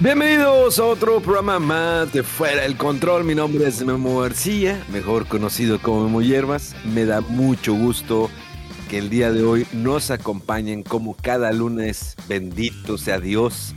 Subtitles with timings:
[0.00, 3.24] Bienvenidos a otro programa más de Fuera del Control.
[3.24, 6.74] Mi nombre es Memo García, mejor conocido como Memo Hierbas.
[6.84, 8.30] Me da mucho gusto
[8.88, 12.16] que el día de hoy nos acompañen como cada lunes.
[12.28, 13.74] Bendito sea Dios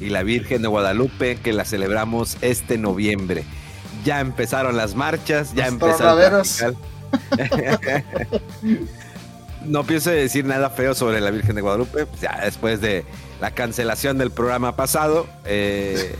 [0.00, 3.44] y la Virgen de Guadalupe que la celebramos este noviembre.
[4.04, 6.76] Ya empezaron las marchas, ya empezaron.
[9.64, 13.04] no pienso decir nada feo sobre la Virgen de Guadalupe, ya después de
[13.40, 15.26] la cancelación del programa pasado.
[15.44, 16.14] eh,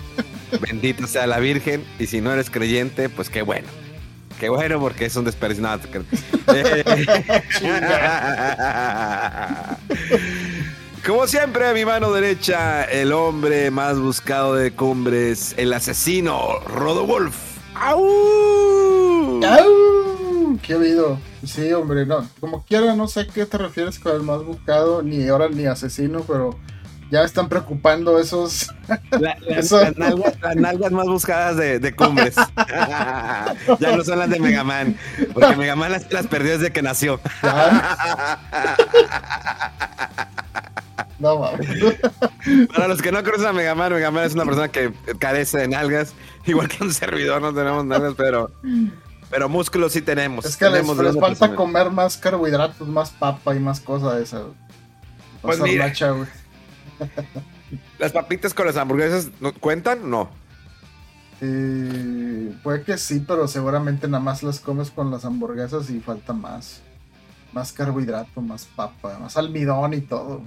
[0.60, 3.68] bendita sea la Virgen, y si no eres creyente, pues qué bueno.
[4.40, 5.62] Qué bueno, porque es un desperdicio.
[5.62, 5.76] No,
[11.06, 17.36] Como siempre, a mi mano derecha, el hombre más buscado de cumbres, el asesino, Rodowolf.
[17.74, 19.44] ¡Au!
[19.44, 20.58] ¡Au!
[20.62, 21.20] ¿Qué ha habido?
[21.44, 22.26] Sí, hombre, no.
[22.40, 25.66] Como quiera, no sé a qué te refieres con el más buscado, ni ahora ni
[25.66, 26.56] asesino, pero
[27.10, 28.72] ya están preocupando esos.
[28.88, 29.80] La- la- Eso.
[29.80, 32.34] las, nalgas, las nalgas más buscadas de, de cumbres.
[33.80, 34.96] ya no son las de Megaman.
[35.34, 37.20] Porque Megaman las, las perdió desde que nació.
[41.18, 41.68] No mames.
[42.74, 46.14] Para los que no conocen a Megaman, Megaman es una persona que carece de nalgas.
[46.46, 48.50] Igual que un servidor, no tenemos nalgas, pero,
[49.28, 50.46] pero músculos sí tenemos.
[50.46, 54.22] Es que les, Tenemos les falta comer más carbohidratos, más papa y más cosas de
[54.22, 54.42] esas.
[55.42, 55.92] Pues mira.
[56.14, 56.26] güey.
[57.98, 60.08] ¿Las papitas con las hamburguesas no cuentan?
[60.10, 60.30] No.
[61.40, 66.32] Eh, puede que sí, pero seguramente nada más las comes con las hamburguesas y falta
[66.32, 66.82] más.
[67.52, 70.42] Más carbohidrato, más papa, más almidón y todo.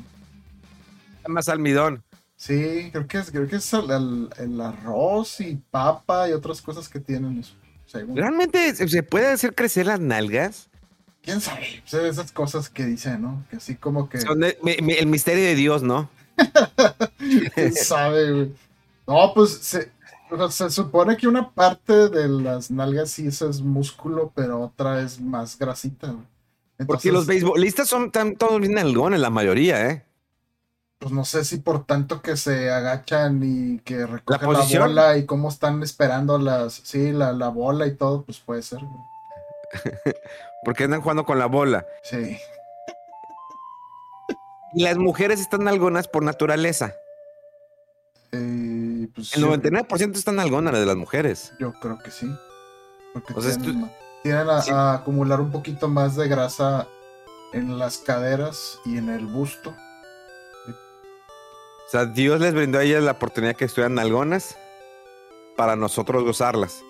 [1.27, 2.03] Más almidón.
[2.35, 6.61] Sí, creo que es, creo que es el, el- el arroz y papa y otras
[6.61, 7.55] cosas que tienen eso.
[7.85, 8.15] según.
[8.15, 10.69] ¿Realmente se puede hacer crecer las nalgas?
[11.21, 11.81] ¿Quién sabe?
[11.85, 13.45] Sea, esas cosas que dicen, ¿no?
[13.49, 14.19] Que así como que...
[14.19, 16.09] Son de- me- me- el misterio de Dios, ¿no?
[17.55, 18.53] ¿Quién sabe, güey?
[19.07, 19.91] No, pues se,
[20.29, 24.61] o sea, se supone que una parte de las nalgas sí eso es músculo, pero
[24.61, 26.25] otra es más grasita, güey.
[26.77, 30.03] Porque Entonces, los beisbolistas son tan, todos bien nalgones, la mayoría, ¿eh?
[31.03, 35.25] pues no sé si por tanto que se agachan y que recogen la, bola y
[35.25, 39.03] cómo están esperando las, sí, la, la bola y todo, pues puede ser, güey.
[40.63, 41.85] Porque andan jugando con la bola.
[42.03, 42.37] Sí.
[44.75, 46.95] Y las mujeres están nalgonas por naturaleza.
[48.31, 51.53] Eh, pues El yo- 99% están nalgonas las de las mujeres.
[51.59, 52.27] Yo creo que sí.
[53.13, 53.91] Porque O sea, tienen,
[54.23, 54.71] tienden a, sí.
[54.71, 56.87] a acumular un poquito más de grasa
[57.53, 59.69] en las caderas y en el busto.
[60.67, 64.57] O sea, Dios les brindó a ellas la oportunidad que estuvieran nalgonas
[65.55, 66.81] para nosotros gozarlas.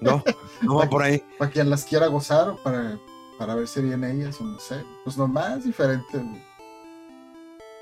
[0.00, 0.22] No,
[0.62, 1.22] no va por ahí.
[1.38, 2.98] Para quien las quiera gozar para,
[3.38, 4.82] para ver si vienen ellas o no sé.
[5.04, 6.06] Pues nomás diferente.
[6.16, 6.42] güey.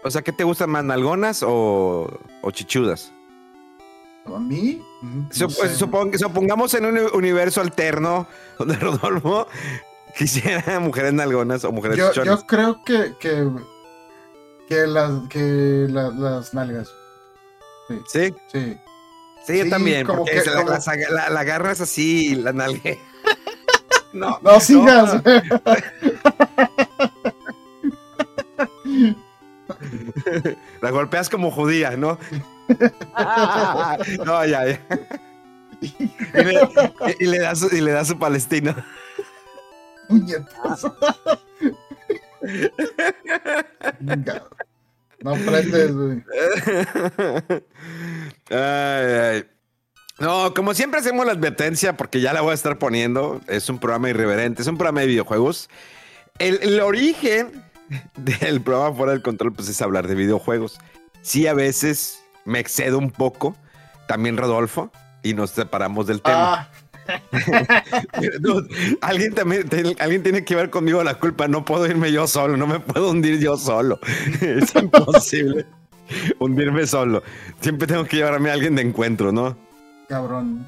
[0.02, 2.08] O sea, ¿qué te gustan más, nalgonas o,
[2.42, 3.12] o chichudas?
[4.26, 8.26] A mí, mm, no Sup- sé, supong- supongamos en un universo alterno
[8.58, 9.46] donde Rodolfo
[10.16, 12.40] quisiera mujeres nalgonas o mujeres yo, chichonas.
[12.40, 13.48] yo creo que, que,
[14.68, 16.90] que, las, que la- las nalgas.
[17.88, 18.78] Sí, Sí, sí.
[19.46, 20.06] sí, yo Sí, también.
[20.06, 20.70] Porque que- la, como-
[21.10, 23.00] la- la agarras así y la nalgue.
[24.12, 25.22] no, No sigas.
[25.22, 25.42] güey.
[30.82, 32.18] La golpeas como judía, ¿no?
[34.24, 34.80] no, ya, ya.
[35.80, 36.08] Y
[36.44, 36.60] le,
[37.20, 38.74] y le das, su- y le das su palestino.
[40.08, 40.84] Puñetas.
[44.00, 44.44] Venga.
[45.22, 46.22] No aprendes, güey.
[48.50, 49.44] Ay, ay.
[50.18, 53.40] No, como siempre hacemos la advertencia, porque ya la voy a estar poniendo.
[53.48, 55.68] Es un programa irreverente, es un programa de videojuegos.
[56.38, 57.62] El, el origen
[58.16, 60.78] del programa Fuera del Control, pues es hablar de videojuegos.
[61.22, 63.56] Sí, a veces me excedo un poco,
[64.08, 64.90] también Rodolfo,
[65.22, 66.52] y nos separamos del tema.
[66.52, 66.70] Ah,
[69.00, 71.48] alguien también alguien tiene que ver conmigo la culpa.
[71.48, 73.98] No puedo irme yo solo, no me puedo hundir yo solo.
[74.40, 75.66] Es imposible
[76.38, 77.22] hundirme solo.
[77.60, 79.56] Siempre tengo que llevarme a alguien de encuentro, ¿no?
[80.08, 80.66] Cabrón.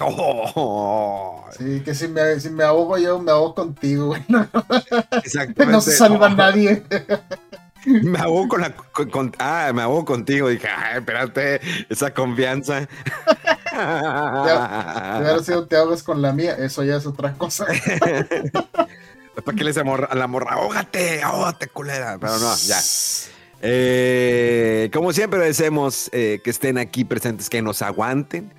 [0.00, 1.44] Oh.
[1.56, 4.22] Sí, que si me, si me ahogo yo, me ahogo contigo, güey.
[5.24, 5.66] Exactamente.
[5.66, 6.82] No se salva nadie.
[7.86, 8.74] Me ahogo con la.
[9.38, 10.48] ah, me ahogo contigo.
[10.48, 12.88] Dije, ay, espérate, esa confianza.
[13.72, 17.66] Hubiera sido te ahogas con la mía, eso ya es otra cosa.
[19.44, 20.54] ¿Para qué le decimos a la morra?
[20.54, 22.18] Ahógate, ahógate, culera.
[22.18, 22.80] Pero no, ya.
[23.62, 28.52] Eh, como siempre decimos eh, que estén aquí presentes, que nos aguanten.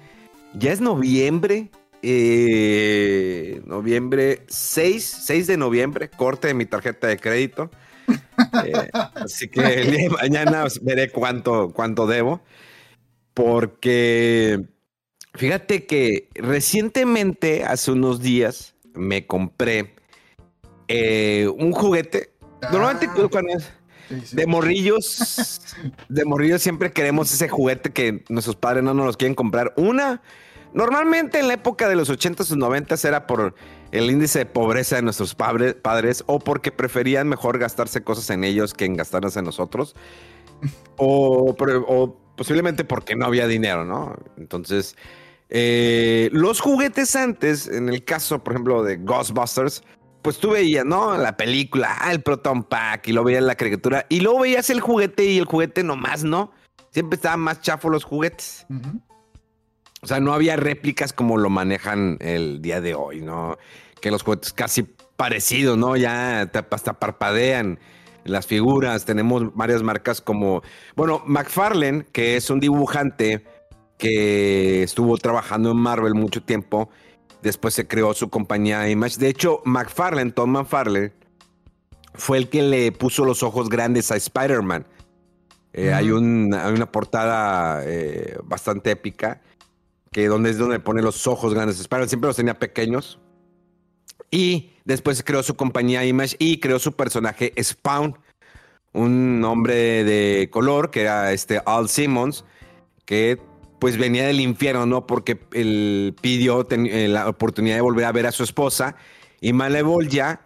[0.57, 1.69] Ya es noviembre.
[2.01, 7.71] Eh, noviembre 6, 6 de noviembre, corte de mi tarjeta de crédito.
[8.65, 12.41] Eh, así que el día de mañana veré cuánto, cuánto debo.
[13.33, 14.63] Porque
[15.33, 19.95] fíjate que recientemente, hace unos días, me compré
[20.87, 22.31] eh, un juguete.
[22.71, 23.27] Normalmente ah.
[23.29, 23.53] cuando
[24.31, 25.73] de morrillos,
[26.07, 29.73] de morrillos siempre queremos ese juguete que nuestros padres no nos los quieren comprar.
[29.75, 30.21] Una,
[30.73, 33.55] normalmente en la época de los 80s y 90s era por
[33.91, 38.73] el índice de pobreza de nuestros padres o porque preferían mejor gastarse cosas en ellos
[38.73, 39.95] que en gastarlas en nosotros.
[40.97, 41.55] o,
[42.35, 44.15] posiblemente porque no había dinero, ¿no?
[44.37, 44.95] Entonces,
[45.49, 49.83] eh, los juguetes antes, en el caso, por ejemplo, de Ghostbusters,
[50.21, 51.17] pues tú veías, ¿no?
[51.17, 54.81] La película, ah, el Proton Pack, y lo veías la criatura, y luego veías el
[54.81, 56.51] juguete y el juguete nomás, ¿no?
[56.91, 58.65] Siempre estaban más chafos los juguetes.
[60.01, 63.57] O sea, no había réplicas como lo manejan el día de hoy, ¿no?
[64.01, 65.95] Que los juguetes casi parecidos, ¿no?
[65.97, 67.79] Ya hasta parpadean
[68.23, 69.05] las figuras.
[69.05, 70.61] Tenemos varias marcas como,
[70.95, 73.43] bueno, McFarlane, que es un dibujante
[73.97, 76.89] que estuvo trabajando en Marvel mucho tiempo
[77.41, 79.17] Después se creó su compañía Image.
[79.17, 81.13] De hecho, McFarlane, Tom McFarlane,
[82.13, 84.85] fue el que le puso los ojos grandes a Spider-Man.
[85.73, 89.41] Eh, hay, una portada eh, bastante épica,
[90.11, 91.77] que donde es donde pone los ojos grandes.
[91.77, 93.19] Siempre los tenía pequeños.
[94.29, 98.17] Y después creó su compañía Image y creó su personaje Spawn,
[98.93, 102.43] un hombre de color que era este Al Simmons,
[103.05, 103.39] que
[103.79, 105.05] pues venía del infierno, ¿no?
[105.05, 108.95] Porque él pidió eh, la oportunidad de volver a ver a su esposa
[109.39, 109.53] y
[110.09, 110.41] ya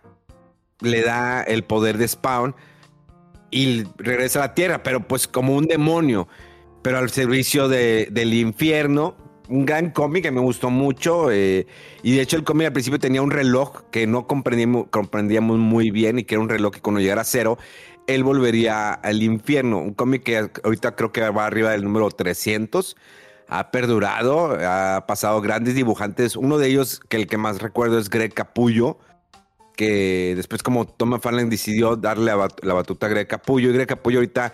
[0.81, 2.55] le da el poder de Spawn
[3.51, 6.27] y regresa a la tierra, pero pues como un demonio,
[6.81, 9.15] pero al servicio del infierno.
[9.51, 11.67] Un gran cómic que me gustó mucho eh,
[12.03, 15.91] y de hecho el cómic al principio tenía un reloj que no comprendíamos, comprendíamos muy
[15.91, 17.57] bien y que era un reloj que cuando llegara a cero
[18.07, 19.79] él volvería al infierno.
[19.79, 22.95] Un cómic que ahorita creo que va arriba del número 300
[23.47, 26.37] ha perdurado, ha pasado grandes dibujantes.
[26.37, 28.97] Uno de ellos, que el que más recuerdo es Greg Capullo,
[29.75, 34.19] que después como Tom McFarlane decidió darle la, batuta a Greg Capullo, y Greg Capullo
[34.19, 34.53] ahorita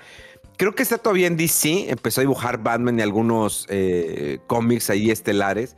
[0.58, 5.12] creo que está todavía en DC, empezó a dibujar Batman y algunos eh, cómics ahí
[5.12, 5.76] estelares,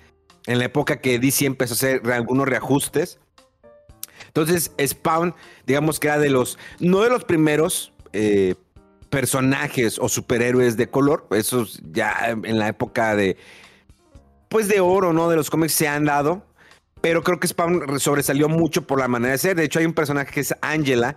[0.48, 3.20] en la época que DC empezó a hacer algunos reajustes.
[4.28, 5.36] Entonces, Spawn,
[5.66, 8.56] digamos que era de los, no de los primeros, eh,
[9.10, 11.28] personajes o superhéroes de color.
[11.32, 13.38] Esos ya en la época de,
[14.48, 15.30] pues de oro, ¿no?
[15.30, 16.46] De los cómics se han dado.
[17.02, 19.56] Pero creo que Spawn sobresalió mucho por la manera de ser.
[19.56, 21.16] De hecho, hay un personaje que es Angela,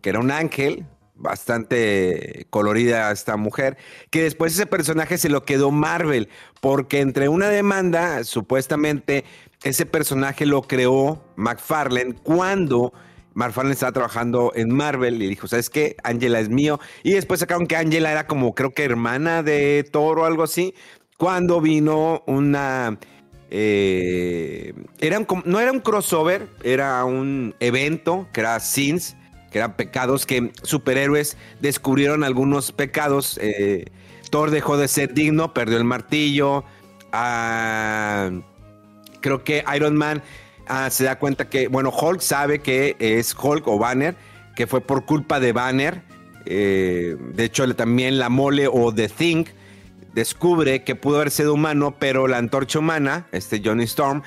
[0.00, 3.76] que era un ángel, bastante colorida esta mujer,
[4.10, 6.28] que después ese personaje se lo quedó Marvel,
[6.60, 9.24] porque entre una demanda, supuestamente,
[9.62, 12.92] ese personaje lo creó McFarlane cuando
[13.34, 15.96] Marfan estaba trabajando en Marvel y dijo, ¿sabes qué?
[16.04, 16.78] Angela es mío.
[17.02, 20.74] Y después sacaron que Angela era como, creo que hermana de Thor o algo así.
[21.18, 22.98] Cuando vino una...
[23.50, 29.16] Eh, era no era un crossover, era un evento que era Sins,
[29.54, 33.38] que eran pecados que superhéroes descubrieron algunos pecados.
[33.40, 33.84] Eh,
[34.30, 36.64] Thor dejó de ser digno, perdió el martillo.
[37.12, 38.32] Ah,
[39.20, 40.24] creo que Iron Man
[40.66, 44.16] Ah, se da cuenta que, bueno, Hulk sabe que es Hulk o Banner,
[44.56, 46.02] que fue por culpa de Banner.
[46.46, 49.44] Eh, de hecho, también la mole o The Thing
[50.14, 54.22] descubre que pudo haber sido humano, pero la antorcha humana, este Johnny Storm,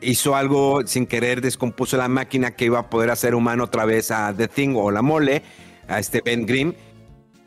[0.00, 4.10] hizo algo sin querer, descompuso la máquina que iba a poder hacer humano otra vez
[4.10, 5.42] a The Thing o la mole,
[5.88, 6.74] a este Ben Grimm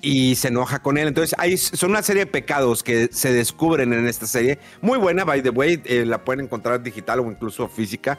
[0.02, 1.08] y se enoja con él.
[1.08, 4.60] Entonces, hay, son una serie de pecados que se descubren en esta serie.
[4.82, 8.18] Muy buena, by the way, eh, la pueden encontrar digital o incluso física.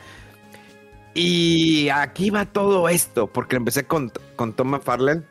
[1.15, 5.23] Y aquí va todo esto, porque empecé con, con Tom McFarlane.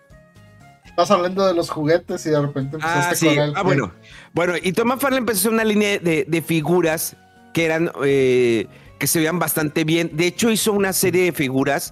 [0.86, 3.36] Estás hablando de los juguetes y de repente empezaste ah, sí.
[3.36, 3.94] con Ah, bueno.
[4.34, 7.16] Bueno, y Tom McFarlane empezó una línea de, de figuras
[7.54, 8.68] que eran, eh,
[9.02, 10.12] que se veían bastante bien.
[10.14, 11.92] De hecho, hizo una serie de figuras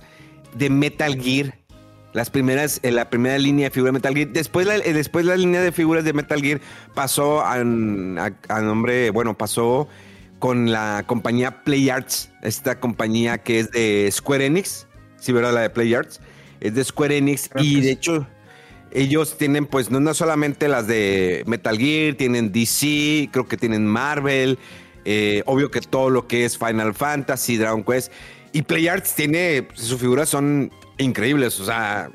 [0.55, 1.57] de Metal Gear.
[2.13, 4.27] Las primeras, en la primera línea de figuras de Metal Gear.
[4.29, 6.61] Después la, eh, después la línea de figuras de Metal Gear
[6.93, 9.87] pasó a, a, nombre, bueno, pasó
[10.37, 14.87] con la compañía Play Arts, esta compañía que es de Square Enix,
[15.17, 15.53] sí, ¿verdad?
[15.53, 16.21] La de Play Arts,
[16.59, 18.27] es de Square Enix y de hecho
[18.91, 23.85] ellos tienen pues no, no solamente las de Metal Gear, tienen DC, creo que tienen
[23.87, 24.59] Marvel,
[25.05, 28.11] eh, obvio que todo lo que es Final Fantasy, Dragon Quest
[28.51, 32.09] y Play Arts tiene, sus figuras son increíbles, o sea,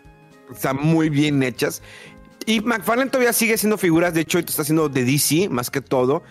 [0.53, 1.83] están muy bien hechas.
[2.47, 6.23] Y McFarlane todavía sigue haciendo figuras, de hecho, está haciendo de DC más que todo.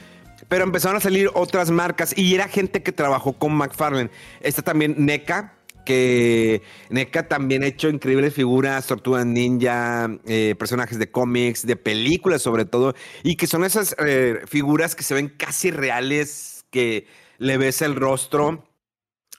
[0.50, 4.10] Pero empezaron a salir otras marcas y era gente que trabajó con McFarlane.
[4.42, 5.54] Está también NECA,
[5.86, 12.42] que NECA también ha hecho increíbles figuras, Tortugas Ninja, eh, personajes de cómics, de películas
[12.42, 17.58] sobre todo, y que son esas eh, figuras que se ven casi reales, que le
[17.58, 18.64] ves el rostro.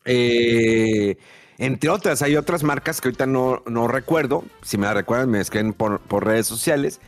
[0.04, 1.16] Eh,
[1.58, 5.40] entre otras, hay otras marcas que ahorita no, no recuerdo, si me la recuerdan me
[5.40, 7.00] escriben por, redes sociales,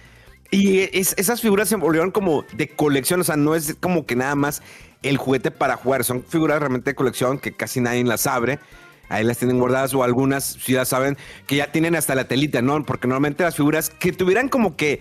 [0.53, 4.37] y esas figuras se volvieron como de colección, o sea, no es como que nada
[4.37, 4.63] más
[5.03, 8.61] el juguete para jugar, son figuras realmente de colección que casi nadie las abre.
[9.09, 12.63] Ahí las tienen guardadas o algunas, si ya saben, que ya tienen hasta la telita,
[12.63, 12.85] ¿no?
[12.85, 15.01] Porque normalmente las figuras que tuvieran como que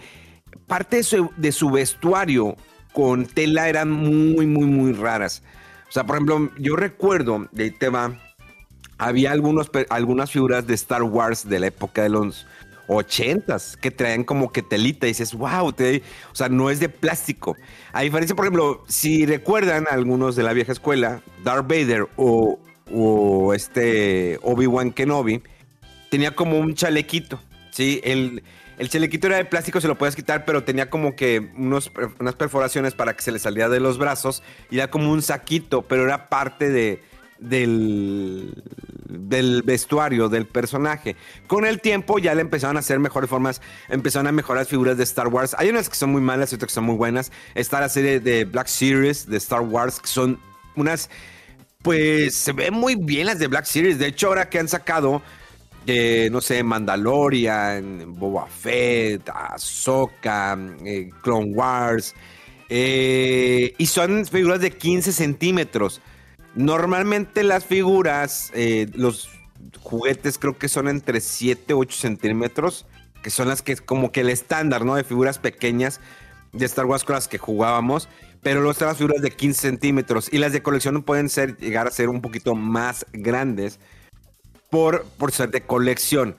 [0.68, 1.02] parte
[1.38, 2.56] de su, vestuario
[2.94, 5.44] con tela eran muy, muy, muy raras.
[5.90, 8.20] O sea, por ejemplo, yo recuerdo de tema,
[8.98, 12.46] había algunos, algunas figuras de Star Wars de la época de los
[12.88, 17.56] ochentas que traen como que telita y dices, wow, o sea, no es de plástico.
[17.94, 22.60] A diferencia, por ejemplo, si recuerdan algunos de la vieja escuela, Darth Vader o,
[22.92, 25.42] o este Obi-Wan Kenobi,
[26.10, 27.40] tenía como un chalequito,
[27.72, 28.02] ¿sí?
[28.04, 28.44] El,
[28.78, 32.36] el chalequito era de plástico, se lo puedes quitar, pero tenía como que unos, unas
[32.36, 36.04] perforaciones para que se le saliera de los brazos y era como un saquito, pero
[36.04, 37.02] era parte de
[37.40, 38.64] del,
[39.08, 41.16] del vestuario del personaje.
[41.48, 44.98] Con el tiempo ya le empezaron a hacer mejores formas, empezaron a mejorar las figuras
[44.98, 45.56] de Star Wars.
[45.58, 47.32] Hay unas que son muy malas y otras que son muy buenas.
[47.54, 50.40] Está la serie de Black Series de Star Wars, que son
[50.76, 51.10] unas,
[51.86, 54.00] pues se ven muy bien las de Black Series.
[54.00, 55.22] De hecho, ahora que han sacado,
[55.86, 62.16] eh, no sé, Mandalorian, Boba Fett, Ahsoka, eh, Clone Wars.
[62.70, 66.02] Eh, y son figuras de 15 centímetros.
[66.56, 69.30] Normalmente las figuras, eh, los
[69.80, 72.88] juguetes creo que son entre 7 u 8 centímetros,
[73.22, 74.96] que son las que como que el estándar, ¿no?
[74.96, 76.02] De figuras pequeñas
[76.52, 78.10] de Star Wars con las que jugábamos,
[78.46, 81.88] pero luego están las figuras de 15 centímetros y las de colección pueden ser, llegar
[81.88, 83.80] a ser un poquito más grandes
[84.70, 86.38] por, por ser de colección.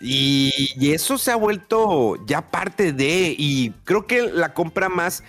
[0.00, 5.24] Y, y, eso se ha vuelto ya parte de, y creo que la compra más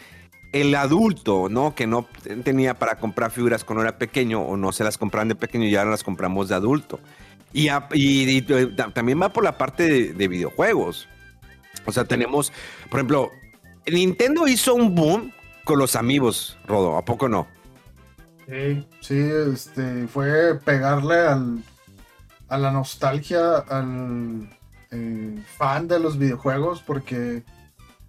[0.54, 1.76] el adulto, ¿no?
[1.76, 2.08] Que no
[2.46, 5.76] tenía para comprar figuras cuando era pequeño o no se las compraban de pequeño y
[5.76, 7.02] ahora las compramos de adulto.
[7.52, 7.68] Y,
[8.94, 11.06] también va por la parte de, videojuegos.
[11.86, 12.54] O sea, tenemos,
[12.90, 13.30] por ejemplo,
[13.86, 17.48] Nintendo hizo un boom con los amigos, Rodo, ¿a poco no?
[18.48, 19.20] Sí, sí,
[19.54, 21.64] este, fue pegarle al,
[22.50, 24.50] a la nostalgia al
[24.92, 27.44] eh, fan de los videojuegos porque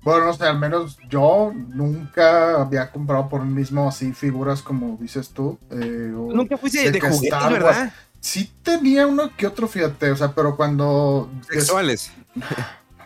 [0.05, 4.99] bueno, no sé, al menos yo nunca había comprado por mí mismo así figuras como
[5.01, 5.59] dices tú.
[5.71, 7.93] Eh, nunca fuiste de, juguete, ¿verdad?
[8.21, 11.31] Sí tenía uno que otro, fíjate, o sea, pero cuando...
[11.49, 12.13] Sexuales.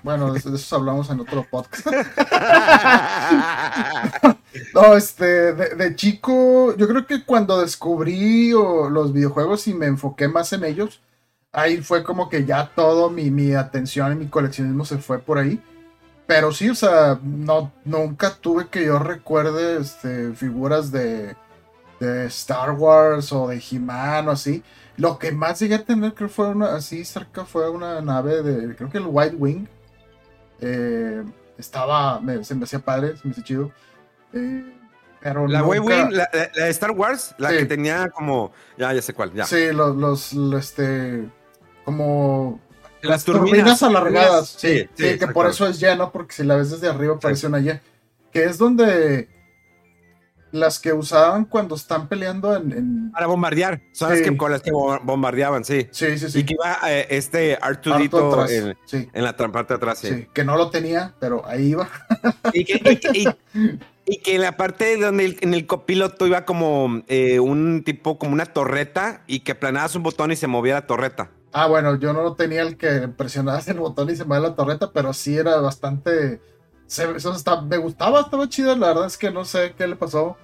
[0.08, 1.86] Bueno, de, eso hablamos en otro podcast.
[4.74, 10.54] no, este, de, chico, yo creo que cuando descubrí los videojuegos y me enfoqué más
[10.54, 11.02] en ellos,
[11.52, 15.36] ahí fue como que ya todo mi, mi atención y mi coleccionismo se fue por
[15.36, 15.62] ahí.
[16.26, 21.36] Pero sí, o sea, no, nunca tuve que yo recuerde este, figuras de,
[22.00, 24.62] de Star Wars o de He-Man o así.
[24.96, 28.74] Lo que más llegué a tener, creo fue una, así cerca, fue una nave de,
[28.74, 29.66] creo que el White Wing.
[30.60, 31.24] Eh,
[31.56, 33.72] estaba, se me hacía padre, se me hacía chido.
[34.32, 34.74] Eh,
[35.20, 39.12] pero la White Wing, la, de Star Wars, la que tenía como, ya, ya sé
[39.12, 39.44] cuál, ya.
[39.46, 41.28] Sí, los, los, este,
[41.84, 42.60] como
[43.02, 44.48] las, turbinas, alargadas.
[44.48, 47.58] Sí, sí, que por eso es lleno, porque si la ves desde arriba parece una
[47.60, 47.80] Y.
[48.32, 49.28] Que es donde
[50.52, 53.10] las que usaban cuando están peleando en.
[53.12, 53.82] Para bombardear.
[53.92, 55.88] Son las que con las que bombardeaban, sí.
[55.90, 56.40] Sí, sí, sí.
[56.40, 60.26] Y que iba eh, este Artudito en, en, la parte de atrás, sí.
[60.32, 61.88] Que no lo tenía, pero ahí iba.
[62.52, 63.00] Y que,
[64.06, 68.32] y, que en la parte donde en el copiloto iba como eh, un tipo, como
[68.32, 71.30] una torreta, y que aplanabas un botón y se movía la torreta.
[71.52, 74.92] Ah, bueno, yo no tenía el que presionabas el botón y se movía la torreta,
[74.92, 76.40] pero sí era bastante.
[76.88, 80.36] Eso me gustaba, estaba chido, la verdad es que no sé qué le pasó.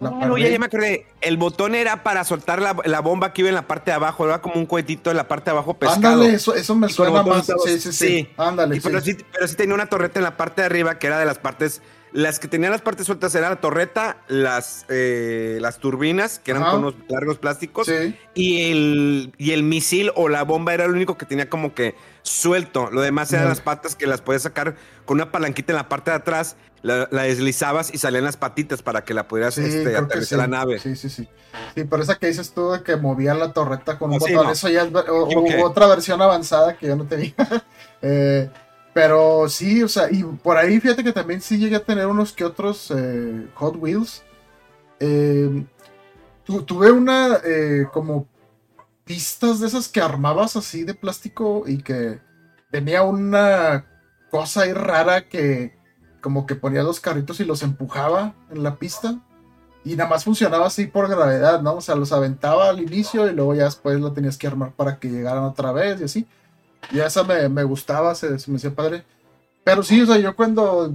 [0.00, 1.06] no, ya, me acordé.
[1.20, 4.40] El botón era para soltar la, bomba que iba en la parte de abajo, era
[4.40, 6.14] como un cohetito en la parte de abajo pescado.
[6.14, 7.46] Ándale, eso, eso me suena más.
[7.64, 8.28] Sí, sí, sí.
[8.36, 8.80] Ándale.
[8.80, 11.26] Pero, sí, pero sí tenía una torreta en la parte de arriba que era de
[11.26, 16.38] las partes las que tenían las partes sueltas eran la torreta, las, eh, las turbinas,
[16.38, 17.90] que eran con unos largos plásticos,
[18.34, 21.94] y, el, y el misil o la bomba era el único que tenía como que
[22.22, 22.90] suelto.
[22.90, 26.10] Lo demás eran las patas que las podías sacar con una palanquita en la parte
[26.10, 30.46] de atrás, la, deslizabas y salían las patitas para que la pudieras este, aterrizar la
[30.46, 30.78] nave.
[30.78, 31.28] Sí, sí, sí.
[31.74, 34.68] Sí, pero esa que dices tú de que movía la torreta con un botón, eso
[34.68, 37.34] ya es otra versión avanzada que yo no tenía.
[38.02, 38.50] eh,
[38.94, 42.32] pero sí, o sea, y por ahí fíjate que también sí llegué a tener unos
[42.32, 44.22] que otros eh, Hot Wheels.
[45.00, 45.64] Eh,
[46.44, 47.40] tuve una
[47.92, 48.26] como
[49.04, 52.20] pistas de esas que armabas así de plástico y que
[52.70, 53.86] tenía una
[54.30, 55.76] cosa ahí rara que
[56.20, 59.18] como que ponía los carritos y los empujaba en la pista.
[59.84, 61.74] Y nada más funcionaba así por gravedad, ¿no?
[61.74, 64.98] O sea, los aventaba al inicio y luego ya después lo tenías que armar para
[64.98, 66.26] que llegaran otra vez y así.
[66.92, 69.04] Y esa me, me gustaba, se, me hacía padre.
[69.64, 70.94] Pero sí, o sea, yo cuando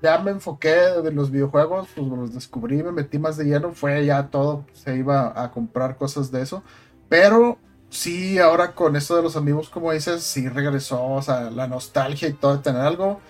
[0.00, 4.06] ya me enfoqué de los videojuegos, pues los descubrí, me metí más de lleno, fue
[4.06, 6.62] ya todo, se iba a comprar cosas de eso.
[7.08, 7.58] Pero
[7.90, 12.28] sí, ahora con esto de los amigos, como dices, sí regresó, o sea, la nostalgia
[12.28, 13.20] y todo, de tener algo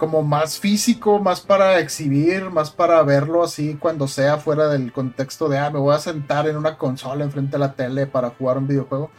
[0.00, 5.46] como más físico, más para exhibir, más para verlo así cuando sea fuera del contexto
[5.48, 8.56] de, ah, me voy a sentar en una consola enfrente de la tele para jugar
[8.56, 9.10] un videojuego.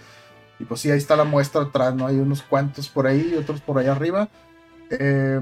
[0.60, 2.08] Y pues sí, ahí está la muestra atrás, ¿no?
[2.08, 4.28] Hay unos cuantos por ahí y otros por ahí arriba.
[4.90, 5.40] Eh,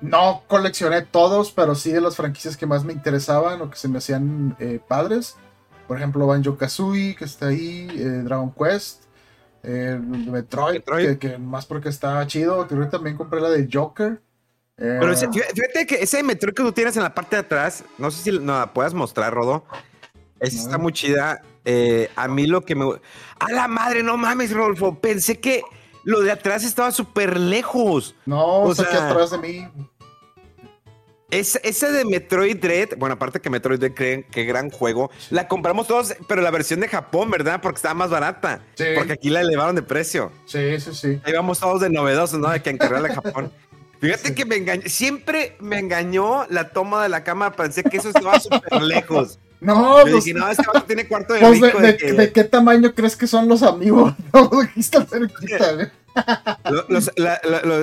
[0.00, 3.86] no coleccioné todos, pero sí de las franquicias que más me interesaban o que se
[3.88, 5.36] me hacían eh, padres.
[5.90, 9.06] Por ejemplo, Banjo Kazooie, que está ahí, eh, Dragon Quest,
[9.64, 10.82] Metroid,
[11.18, 12.68] Que, más porque está chido.
[12.68, 14.22] Que también compré la de Joker.
[14.76, 18.22] Pero fíjate que ese Metroid que tú tienes en la parte de atrás, no sé
[18.22, 19.64] si no la puedas mostrar, Rodo.
[20.38, 21.42] Esa está muy chida.
[21.64, 22.84] Eh, a mí lo que me...
[23.40, 25.00] A la madre, no mames, Rodolfo.
[25.00, 25.64] Pensé que
[26.04, 28.14] lo de atrás estaba súper lejos.
[28.26, 29.68] No, o sea, que atrás de mí.
[31.30, 35.10] Ese de Metroid Dread, bueno, aparte que Metroid Dread, creen qué gran juego.
[35.30, 37.60] La compramos todos, pero la versión de Japón, ¿verdad?
[37.62, 38.62] Porque estaba más barata.
[38.74, 38.84] Sí.
[38.94, 40.32] Porque aquí la elevaron de precio.
[40.46, 41.20] Sí, sí, sí.
[41.24, 42.50] Ahí vamos todos de novedosos, ¿no?
[42.50, 43.52] De que encargarla de Japón.
[44.00, 48.08] Fíjate que me engañó, siempre me engañó la toma de la cámara, pensé que eso
[48.08, 49.38] estaba súper lejos.
[49.60, 53.62] No, pues, no, este tiene cuarto de, pues de, qué tamaño crees que son los
[53.62, 54.14] amigos?
[54.32, 55.92] No, dijiste cerquita,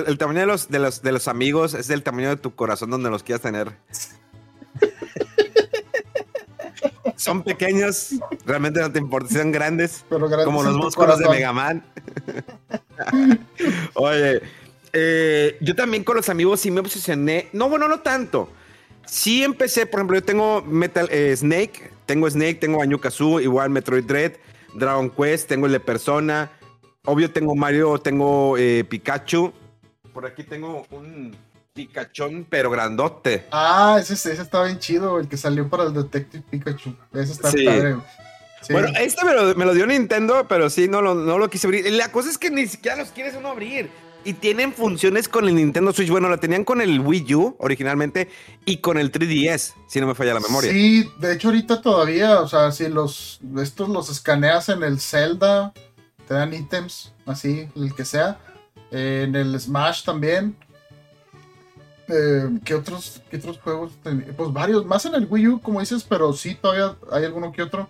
[0.06, 2.90] el tamaño de los, de, los, de los amigos es el tamaño de tu corazón
[2.90, 3.72] donde los quieras tener.
[7.16, 8.10] son pequeños,
[8.46, 11.84] realmente no te importa, son grandes, como los músculos de Mega Man.
[13.94, 14.40] Oye,
[14.92, 17.48] eh, yo también con los amigos sí me obsesioné.
[17.52, 18.48] No, bueno, no tanto.
[19.06, 23.70] Sí empecé, por ejemplo, yo tengo Metal eh, Snake, tengo Snake, tengo Banjo Kazoo, igual
[23.70, 24.32] Metroid Dread,
[24.74, 26.50] Dragon Quest, tengo el de Persona.
[27.10, 29.50] Obvio tengo Mario, tengo eh, Pikachu.
[30.12, 31.34] Por aquí tengo un
[31.72, 33.46] Pikachu, pero grandote.
[33.50, 36.94] Ah, ese, ese está bien chido, el que salió para el Detective Pikachu.
[37.14, 37.96] Ese está padre.
[38.68, 41.66] Bueno, este me lo, me lo, dio Nintendo, pero sí, no lo, no lo quise
[41.66, 41.90] abrir.
[41.92, 43.88] La cosa es que ni siquiera los quieres uno abrir.
[44.24, 46.10] Y tienen funciones con el Nintendo Switch.
[46.10, 48.28] Bueno, la tenían con el Wii U originalmente
[48.66, 50.70] y con el 3DS, si no me falla la memoria.
[50.70, 55.72] Sí, de hecho ahorita todavía, o sea, si los estos los escaneas en el Zelda,
[56.28, 58.38] te dan ítems, así, el que sea.
[58.90, 60.54] en el Smash también.
[62.06, 63.92] Eh, ¿qué, otros, ¿Qué otros juegos?
[64.36, 67.62] Pues varios, más en el Wii U, como dices, pero sí, todavía hay alguno que
[67.62, 67.88] otro.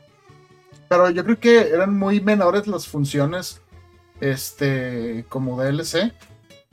[0.88, 3.61] Pero yo creo que eran muy menores las funciones
[4.20, 6.12] este, como DLC.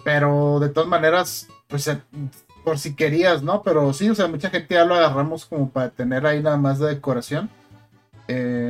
[0.04, 2.00] Pero de todas maneras, pues eh,
[2.64, 3.64] por si querías, ¿no?
[3.64, 6.78] Pero sí, o sea, mucha gente ya lo agarramos como para tener ahí nada más
[6.78, 7.50] de decoración.
[8.28, 8.65] Eh,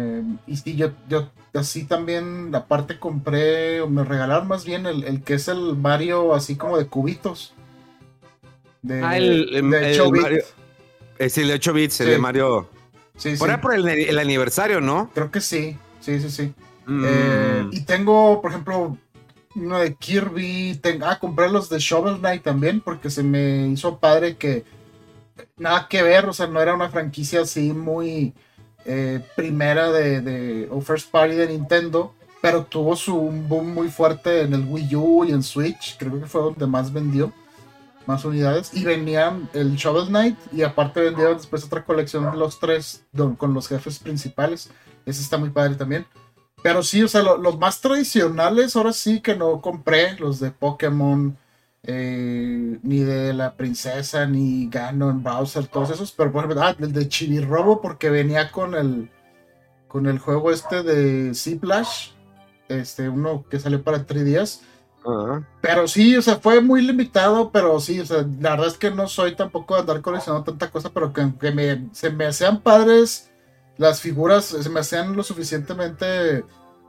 [0.48, 5.36] y sí, yo, yo así también, aparte compré, o me regalaron más bien el, que
[5.36, 7.54] es el Mario así como de cubitos.
[8.82, 10.54] De, ah, el, de 8 bits.
[11.18, 12.70] Es el de 8 bits, el de Mario.
[13.18, 15.10] Sí, por por el, el, aniversario, ¿no?
[15.14, 16.54] Creo que sí, sí, sí, sí.
[16.88, 17.70] Eh, mm.
[17.72, 18.98] y tengo, por ejemplo,
[19.56, 20.80] uno de Kirby.
[20.82, 24.66] Tengo, ah, compré los de Shovel Knight también porque se me hizo padre que
[25.58, 28.34] nada que ver, o sea, no era una franquicia así muy
[28.86, 34.42] eh, primera de, de, o first party de Nintendo, pero tuvo su boom muy fuerte
[34.42, 37.34] en el Wii U y en Switch, creo que fue donde más vendió,
[38.06, 42.60] más unidades, y venían el Shovel Knight y aparte vendieron después otra colección de los
[42.60, 43.04] tres
[43.38, 44.70] con los jefes principales,
[45.06, 46.06] ese está muy padre también.
[46.62, 51.38] Pero sí, o sea, los más tradicionales, ahora sí que no compré, los de Pokémon,
[51.88, 56.92] eh, ni de la princesa, ni Ganon, Bowser, todos esos, pero por ejemplo, ah, el
[56.92, 59.12] de Chibi-Robo porque venía con el
[59.88, 62.10] con el juego este de Ziplash,
[62.68, 64.62] este, uno que salió para 3 días.
[65.62, 68.90] Pero sí, o sea, fue muy limitado, pero sí, o sea, la verdad es que
[68.90, 72.60] no soy tampoco de andar coleccionando tanta cosa, pero que, que me, se me hacían
[72.60, 73.32] padres
[73.78, 76.44] las figuras, se me hacían lo suficientemente,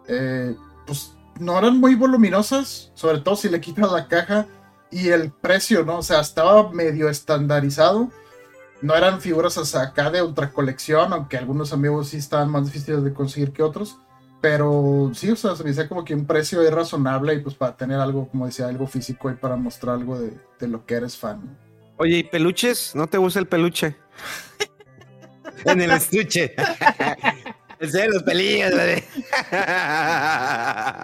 [0.08, 0.56] eh,
[0.86, 4.46] pues no eran muy voluminosas, sobre todo si le quitas la caja
[4.90, 5.98] y el precio, ¿no?
[5.98, 8.10] O sea, estaba medio estandarizado.
[8.82, 13.02] No eran figuras hasta acá de ultra colección, aunque algunos amigos sí estaban más difíciles
[13.02, 13.98] de conseguir que otros.
[14.42, 17.54] Pero sí, o sea, se me decía como que un precio es razonable y pues
[17.54, 20.94] para tener algo, como decía, algo físico y para mostrar algo de, de lo que
[20.94, 21.58] eres fan.
[21.96, 22.94] Oye, ¿y peluches?
[22.94, 23.96] ¿No te gusta el peluche?
[25.64, 26.54] en el estuche.
[27.80, 29.04] de los pelillos, güey.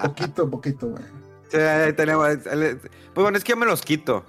[0.02, 1.21] poquito, poquito, güey.
[1.52, 1.58] Sí,
[1.94, 2.38] tenemos.
[2.44, 2.80] Pues
[3.14, 4.24] bueno, es que yo me los quito.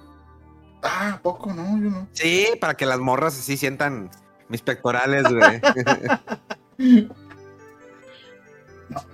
[0.83, 2.09] Ah, poco, no, yo no.
[2.11, 4.11] Sí, para que las morras así sientan
[4.49, 5.61] mis pectorales, güey.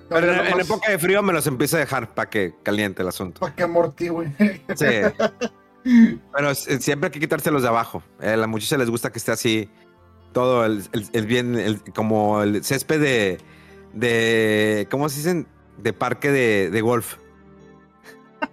[0.10, 3.42] Pero en, época de frío me los empiezo a dejar para que caliente el asunto.
[3.42, 4.34] Para que amortigue.
[4.76, 4.88] Sí.
[6.36, 8.02] Pero siempre hay que quitárselos de abajo.
[8.20, 9.70] a la muchacha les gusta que esté así
[10.34, 10.82] todo el,
[11.28, 13.38] bien, como el césped de,
[13.94, 15.48] de, ¿cómo se dicen?
[15.78, 17.18] De parque de, de golf.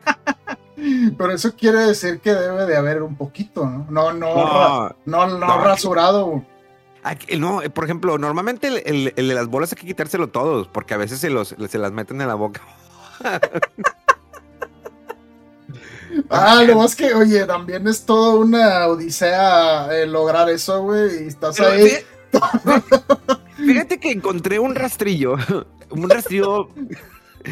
[1.18, 3.86] Pero eso quiere decir que debe de haber un poquito, ¿no?
[3.90, 6.44] No, no, no, no, rasurado.
[7.38, 11.18] no, por ejemplo, normalmente el, de las bolas hay que quitárselo todos, porque a veces
[11.18, 12.62] se, los, se las meten en la boca.
[16.30, 21.28] Ah, lo más que, oye, también es toda una odisea eh, lograr eso, güey, y
[21.28, 21.92] estás ahí.
[23.56, 25.36] Fíjate que encontré un rastrillo,
[25.90, 26.70] un rastrillo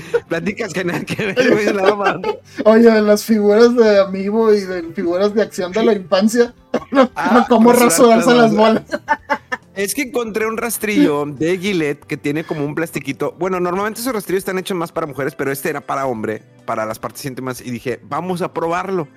[0.29, 1.67] Platicas que nada que ver, güey,
[2.65, 6.55] Oye, de las figuras de amigo y de figuras de acción de la infancia,
[7.17, 8.83] ah, cómo rasurarse las bolas.
[9.75, 13.35] Es que encontré un rastrillo de Gillette que tiene como un plastiquito.
[13.39, 16.87] Bueno, normalmente esos rastrillos están hechos más para mujeres, pero este era para hombre, para
[16.87, 17.61] las partes íntimas.
[17.61, 19.09] Y dije, vamos a probarlo.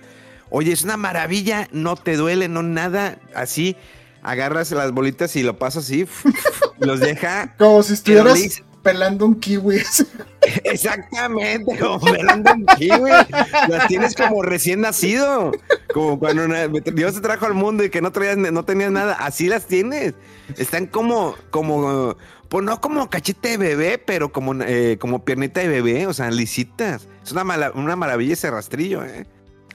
[0.49, 3.19] Oye, es una maravilla, no te duele, no nada.
[3.35, 3.75] Así,
[4.23, 6.07] agarras las bolitas y lo pasas así,
[6.79, 7.55] los deja.
[7.57, 9.81] Como si estuvieras pelando un kiwi.
[10.63, 13.11] Exactamente, como pelando un kiwi.
[13.67, 15.51] Las tienes como recién nacido.
[15.93, 16.47] Como cuando
[16.93, 19.13] Dios te trajo al mundo y que no, traías, no tenías nada.
[19.13, 20.13] Así las tienes.
[20.57, 22.15] Están como, como,
[22.47, 26.31] pues no como cachete de bebé, pero como, eh, como piernita de bebé, o sea,
[26.31, 27.09] lisitas.
[27.23, 29.25] Es una, una maravilla ese rastrillo, ¿eh?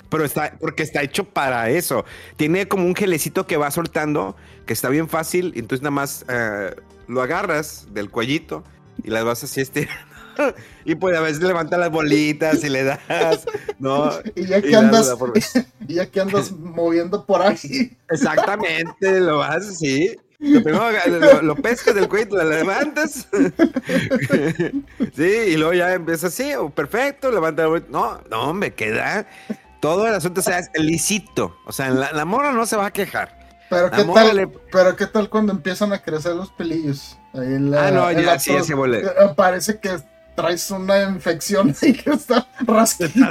[0.09, 2.05] Pero está, porque está hecho para eso.
[2.37, 5.53] Tiene como un gelecito que va soltando, que está bien fácil.
[5.55, 6.75] Entonces nada más eh,
[7.09, 8.62] lo agarras del cuellito
[9.02, 10.12] y las vas así estirando.
[10.85, 13.44] Y pues a veces levantas las bolitas y le das,
[13.78, 14.11] ¿no?
[14.35, 15.14] Y ya que andas,
[15.88, 17.96] y ya que andas moviendo por ahí.
[18.11, 20.16] Exactamente, lo vas así.
[20.38, 20.90] Lo primero
[21.42, 23.28] lo, pescas del cuello, lo levantas.
[25.14, 29.28] Sí, y luego ya empieza así, oh, perfecto, levanta la No, no, me queda.
[29.81, 31.57] Todo el asunto o sea es lisito.
[31.66, 33.42] O sea, la, la morra no se va a quejar.
[33.72, 37.16] Pero qué, tal, pero qué tal cuando empiezan a crecer los pelillos.
[37.35, 39.01] Ah, no, ya, sí, se vuelve.
[39.01, 39.99] Eh, parece que
[40.35, 43.21] traes una infección y que está rasquito.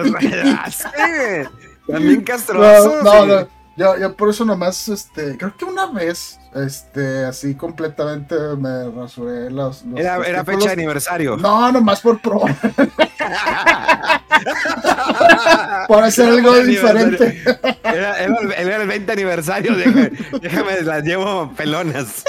[1.87, 3.01] También castroso.
[3.03, 8.35] No, no, Yo, yo, por eso nomás, este, creo que una vez, este, así completamente
[8.57, 9.83] me rasuré los.
[9.95, 11.37] era, era, fecha de aniversario.
[11.37, 12.55] No, nomás por probar.
[15.87, 17.41] por hacer algo diferente.
[17.83, 19.75] Era, el 20 aniversario.
[19.75, 20.11] Déjame,
[20.41, 22.23] déjame, las llevo pelonas.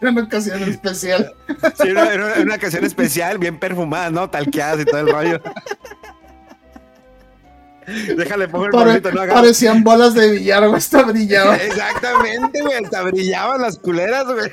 [0.00, 1.34] Era una ocasión especial.
[1.80, 4.28] Sí, era, una ocasión especial, bien perfumada, ¿no?
[4.30, 5.40] Talqueadas y todo el rollo.
[8.16, 11.58] Déjale, pongo el Pare, no Parecían bolas de billar, güey, hasta brillaban.
[11.60, 14.50] Exactamente, güey, hasta brillaban las culeras, güey.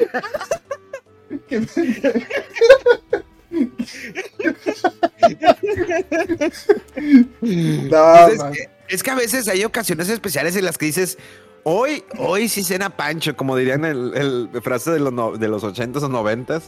[7.90, 11.18] no, es, que, es, que, a veces hay ocasiones especiales en las que dices,
[11.64, 16.10] hoy, hoy sí cena Pancho, como dirían el, frase de los, de los 80s o
[16.10, 16.64] 90s,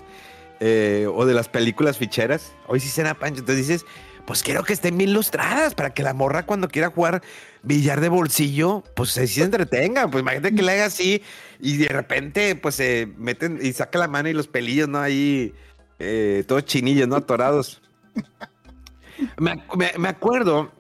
[0.60, 3.40] eh, o de las películas ficheras, hoy sí cena Pancho.
[3.40, 3.86] Entonces dices,
[4.26, 7.24] pues quiero que estén bien lustradas para que la morra cuando quiera jugar
[7.64, 10.08] billar de bolsillo, pues se, se entretenga.
[10.08, 11.24] Pues imagínate que le haga así
[11.60, 15.00] y de repente pues se meten y saca la mano y los pelillos, ¿no?
[15.00, 15.54] Ahí
[15.98, 17.16] eh, todos chinillos, ¿no?
[17.16, 17.82] Atorados.
[19.38, 20.72] me, acuerdo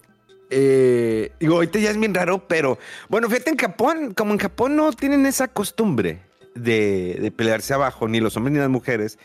[0.50, 4.76] eh, digo, ahorita ya es bien raro, pero bueno, fíjate en Japón, como en Japón
[4.76, 6.20] no tienen esa costumbre
[6.56, 9.20] de, pelearse abajo, ni los hombres ni las mujeres,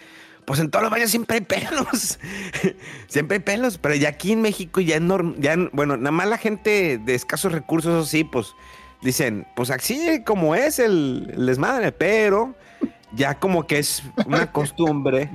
[0.44, 2.18] pues en todos los baños siempre hay pelos.
[3.08, 3.78] siempre hay pelos.
[3.78, 5.00] Pero ya aquí en México ya,
[5.38, 8.54] ya bueno, nada más la gente de escasos recursos, sí, pues
[9.00, 12.54] dicen, pues así como es el, el desmadre, pero
[13.14, 15.30] ya como que es una costumbre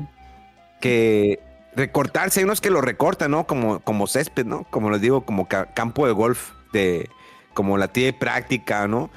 [0.79, 1.39] que
[1.75, 3.45] recortarse, hay unos que lo recortan, ¿no?
[3.47, 4.63] Como, como césped, ¿no?
[4.69, 7.09] Como les digo, como campo de golf, de,
[7.53, 9.09] como la tía de práctica, ¿no?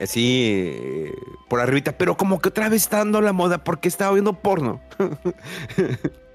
[0.00, 1.10] Así,
[1.48, 4.80] por arribita, pero como que otra vez está dando la moda porque estaba viendo porno.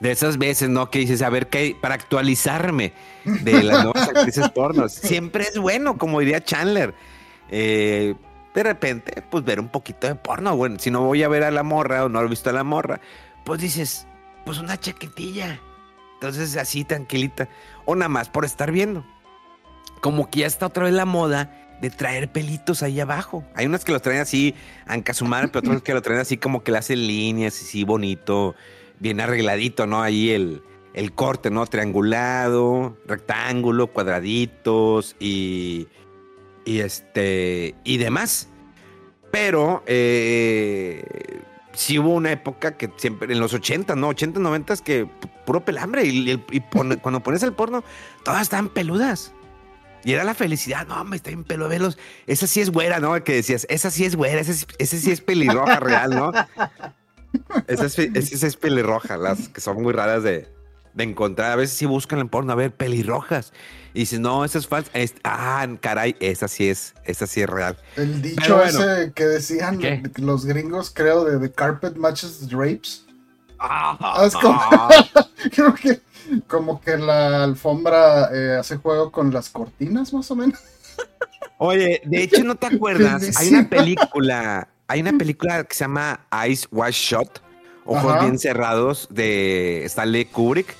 [0.00, 0.90] de esas veces, ¿no?
[0.90, 1.76] Que dices, a ver, ¿qué?
[1.80, 2.92] Para actualizarme
[3.24, 4.92] de las nuevas actrices pornos.
[4.92, 6.94] Siempre es bueno, como diría Chandler.
[7.50, 8.14] Eh,
[8.54, 10.56] de repente, pues ver un poquito de porno.
[10.56, 12.64] Bueno, si no voy a ver a la morra o no he visto a la
[12.64, 13.00] morra,
[13.44, 14.06] pues dices,
[14.46, 15.60] pues una chaquetilla.
[16.14, 17.48] Entonces, así tranquilita.
[17.84, 19.04] O nada más por estar viendo.
[20.00, 23.44] Como que ya está otra vez la moda de traer pelitos ahí abajo.
[23.54, 24.54] Hay unas que los traen así,
[24.86, 28.54] ancasumar, pero otras que lo traen así como que le hacen líneas, así bonito,
[28.98, 30.00] bien arregladito, ¿no?
[30.00, 30.62] Ahí el,
[30.94, 31.66] el corte, ¿no?
[31.66, 35.88] Triangulado, rectángulo, cuadraditos y,
[36.64, 38.48] y este, y demás.
[39.30, 41.42] Pero, eh,
[41.76, 44.08] sí hubo una época que siempre, en los 80, ¿no?
[44.08, 45.06] 80, 90, que
[45.44, 46.04] puro pelambre.
[46.04, 46.36] Y,
[47.02, 47.84] cuando pones el porno,
[48.24, 49.32] todas estaban peludas.
[50.04, 51.98] Y era la felicidad, no, me está en pelo velos.
[52.26, 53.22] Esa sí es güera, ¿no?
[53.24, 56.32] Que decías, esa sí es güera, esa, sí es pelirroja real, ¿no?
[57.66, 60.48] Esa es, esa es pelirroja, las que son muy raras de,
[60.96, 61.52] de encontrar.
[61.52, 63.52] A veces sí buscan en porno, a ver, pelirrojas.
[63.94, 64.90] Y dices, no, esa es falsa.
[65.24, 67.78] ah, caray, esa sí es, esa sí es real.
[67.96, 69.80] El dicho ese que decían
[70.16, 73.06] los gringos, creo, de The Carpet Matches Drapes.
[73.58, 74.60] Ah, es como,
[75.54, 76.00] creo que
[76.46, 80.58] como que la alfombra eh, hace juego con las cortinas, más o menos.
[81.58, 83.30] Oye, de hecho, ¿no te acuerdas?
[83.38, 87.42] Hay una película, hay una película que se llama Ice Wash Shot,
[87.86, 90.76] Ojos Bien Cerrados, de Stanley Kubrick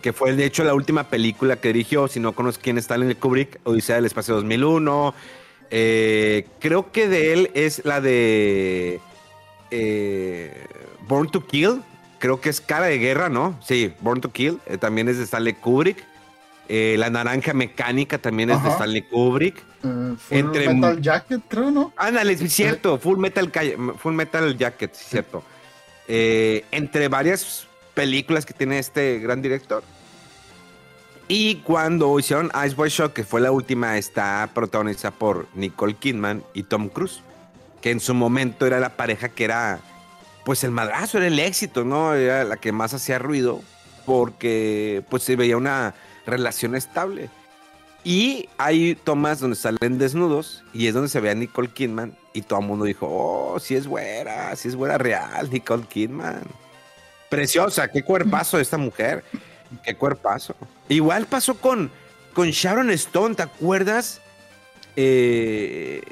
[0.00, 3.04] que fue de hecho la última película que dirigió, si no conozco quién está en
[3.04, 5.14] el Kubrick, Odisea del Espacio 2001.
[5.70, 9.00] Eh, creo que de él es la de
[9.70, 10.66] eh,
[11.08, 11.82] Born to Kill,
[12.18, 13.58] creo que es Cara de Guerra, ¿no?
[13.62, 16.04] Sí, Born to Kill, eh, también es de Stanley Kubrick.
[16.68, 19.56] la Naranja Mecánica también es de Stanley Kubrick.
[19.82, 21.92] full Metal Jacket, creo, ¿no?
[21.96, 23.50] Ándale, es cierto, Full Metal,
[23.98, 25.42] full metal Jacket, es cierto.
[26.08, 29.82] entre varias películas que tiene este gran director.
[31.28, 36.44] Y cuando hicieron Ice Boy Shock, que fue la última, está protagonizada por Nicole Kidman
[36.54, 37.22] y Tom Cruise,
[37.80, 39.80] que en su momento era la pareja que era,
[40.44, 42.14] pues el madrazo, era el éxito, ¿no?
[42.14, 43.62] Era la que más hacía ruido,
[44.04, 45.94] porque pues se veía una
[46.26, 47.28] relación estable.
[48.04, 52.42] Y hay tomas donde salen desnudos y es donde se ve a Nicole Kidman y
[52.42, 56.44] todo el mundo dijo, oh, si es güera, si es güera real, Nicole Kidman.
[57.28, 59.24] Preciosa, qué cuerpazo esta mujer.
[59.84, 60.54] Qué cuerpazo.
[60.88, 61.90] Igual pasó con,
[62.34, 64.20] con Sharon Stone, ¿te acuerdas?
[64.94, 66.02] Eh,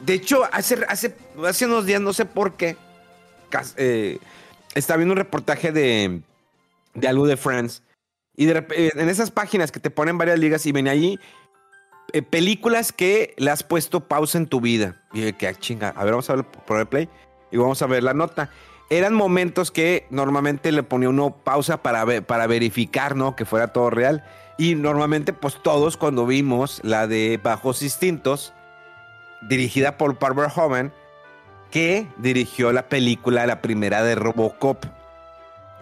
[0.00, 2.76] de hecho, hace, hace, hace unos días, no sé por qué,
[3.76, 4.18] eh,
[4.74, 6.20] estaba viendo un reportaje de,
[6.94, 7.82] de algo de Friends.
[8.36, 11.18] Y de, eh, en esas páginas que te ponen varias ligas y ven allí
[12.30, 15.02] películas que le has puesto pausa en tu vida.
[15.12, 17.08] Y que ah, chinga, a ver, vamos a ver por el play
[17.50, 18.50] y vamos a ver la nota
[18.98, 23.34] eran momentos que normalmente le ponía uno pausa para, para verificar, ¿no?
[23.34, 24.24] Que fuera todo real.
[24.56, 28.54] Y normalmente, pues todos cuando vimos la de Bajos Instintos,
[29.42, 30.92] dirigida por Barbara Homan,
[31.70, 34.84] que dirigió la película, la primera de Robocop,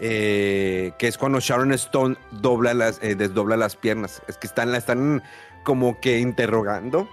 [0.01, 4.23] eh, que es cuando Sharon Stone dobla las, eh, desdobla las piernas.
[4.27, 5.23] Es que están, la están
[5.65, 7.09] como que interrogando.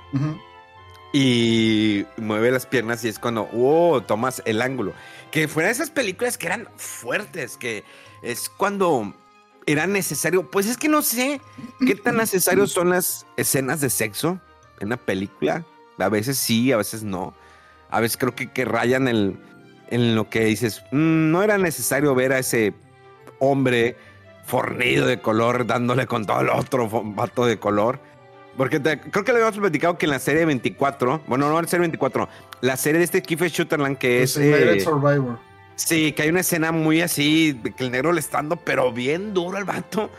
[1.11, 4.93] Y mueve las piernas y es cuando, oh, tomas el ángulo
[5.31, 7.83] que fueran esas películas que eran fuertes, que
[8.21, 9.13] es cuando
[9.65, 11.41] era necesario, pues es que no sé
[11.85, 14.39] qué tan necesarios son las escenas de sexo
[14.79, 15.65] en una película.
[15.99, 17.33] A veces sí, a veces no.
[17.89, 19.37] A veces creo que, que rayan el,
[19.89, 22.73] en lo que dices, mm, no era necesario ver a ese
[23.39, 23.97] hombre
[24.45, 27.99] fornido de color dándole con todo el otro vato de color.
[28.59, 31.69] Porque creo que le habíamos platicado que en la serie 24, bueno, no en la
[31.69, 32.27] serie 24,
[32.59, 34.35] la serie de este Kiefer Shooterland que es.
[34.35, 35.39] Eh, Survivor.
[35.75, 38.91] Sí, que hay una escena muy así, de que el negro le está dando, pero
[38.91, 40.09] bien duro al vato.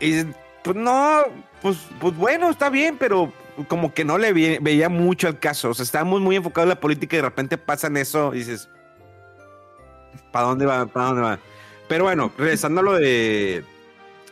[0.00, 0.24] Y
[0.64, 1.24] pues no,
[1.60, 3.30] pues, pues bueno, está bien, pero
[3.68, 5.68] como que no le veía mucho al caso.
[5.68, 8.70] O sea, estábamos muy enfocados en la política y de repente pasan eso y dices,
[10.32, 10.86] ¿para dónde va?
[10.86, 11.38] ¿Para dónde va?
[11.86, 13.62] Pero bueno, regresando a lo de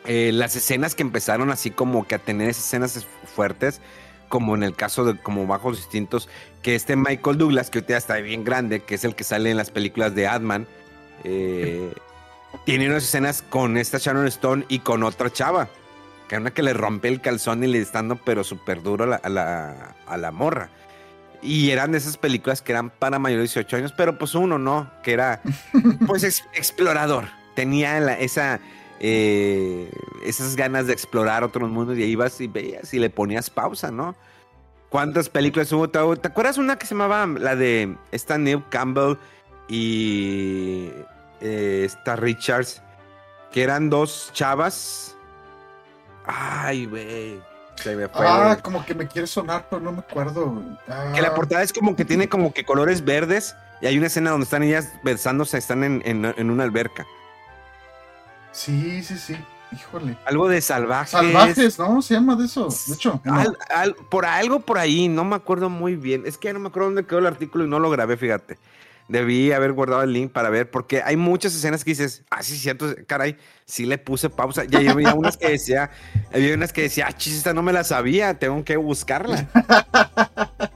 [0.09, 3.05] eh, las escenas que empezaron así como que a tener esas escenas
[3.37, 3.81] fuertes,
[4.29, 6.29] como en el caso de como bajos distintos,
[6.63, 9.57] que este Michael Douglas, que ahorita está bien grande, que es el que sale en
[9.57, 10.67] las películas de Adman,
[11.23, 11.93] eh,
[12.65, 15.69] tiene unas escenas con esta Sharon Stone y con otra chava.
[16.29, 19.05] Que es una que le rompe el calzón y le está dando pero súper duro
[19.05, 20.71] a la, a, la, a la morra.
[21.41, 24.59] Y eran de esas películas que eran para mayores de 18 años, pero pues uno
[24.59, 25.41] no, que era
[26.09, 27.27] pues ex- explorador.
[27.55, 28.59] Tenía la- esa,
[29.01, 29.91] eh,
[30.25, 33.91] esas ganas de explorar otros mundos y ahí ibas y veías y le ponías pausa,
[33.91, 34.15] ¿no?
[34.89, 35.89] ¿Cuántas películas hubo?
[35.91, 39.17] ¿Te, te acuerdas una que se llamaba la de esta Neil Campbell
[39.69, 40.91] y
[41.41, 42.83] eh, esta Richards?
[43.53, 45.17] Que eran dos chavas.
[46.25, 47.41] Ay, güey.
[48.15, 50.63] Ah, como que me quiere sonar, pero no me acuerdo.
[50.89, 54.07] Ah, Que la portada es como que tiene como que colores verdes y hay una
[54.07, 57.07] escena donde están ellas besándose, están en, en- en una alberca.
[58.57, 59.37] Sí, sí, sí.
[59.73, 60.17] Híjole.
[60.25, 61.11] Algo de salvajes.
[61.11, 62.01] Salvajes, ¿no?
[62.01, 62.69] Se llama de eso.
[62.87, 63.35] De hecho, no.
[63.35, 66.23] Al- al- por algo por ahí, no me acuerdo muy bien.
[66.25, 68.59] Es que ya no me acuerdo dónde quedó el artículo y no lo grabé, fíjate.
[69.09, 72.57] Debí haber guardado el link para ver, porque hay muchas escenas que dices, ah, sí,
[72.57, 74.65] cierto, caray, sí le puse pausa.
[74.65, 75.91] Ya ya había unas que decía,
[76.33, 79.49] había unas que decía, ah, chis, esta no me la sabía, tengo que buscarla.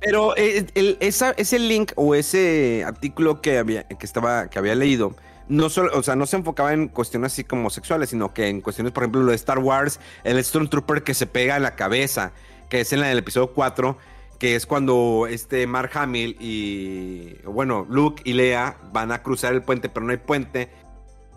[0.00, 4.74] Pero eh, el- esa- ese link o ese artículo que había, que estaba, que había
[4.74, 5.14] leído,
[5.48, 8.60] no solo, o sea, no se enfocaba en cuestiones así como sexuales, sino que en
[8.60, 12.32] cuestiones, por ejemplo, lo de Star Wars, el Stormtrooper que se pega en la cabeza,
[12.68, 13.96] que es en la del episodio 4,
[14.38, 19.62] que es cuando este Mark Hamill y, bueno, Luke y Leia van a cruzar el
[19.62, 20.68] puente, pero no hay puente.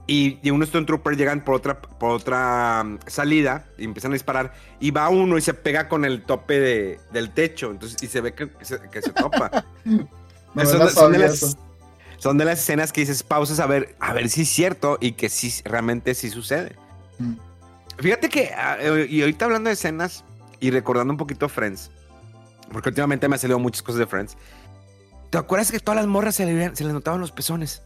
[0.08, 4.54] Y, y unos Stormtroopers llegan por otra, por otra mm, salida y empiezan a disparar.
[4.80, 7.72] Y va uno y se pega con el tope de- del techo.
[7.72, 9.64] Entonces, y se ve que, se, que se topa.
[10.54, 11.58] No son, de las.
[12.22, 15.14] Son de las escenas que dices pausas a ver, a ver si es cierto y
[15.14, 16.76] que sí, realmente sí sucede.
[17.18, 17.34] Mm.
[17.98, 20.24] Fíjate que, ah, eh, y ahorita hablando de escenas
[20.60, 21.90] y recordando un poquito Friends,
[22.72, 24.38] porque últimamente me han salido muchas cosas de Friends.
[25.32, 27.82] ¿Te acuerdas que todas las morras se le, veían- se les notaban los pezones?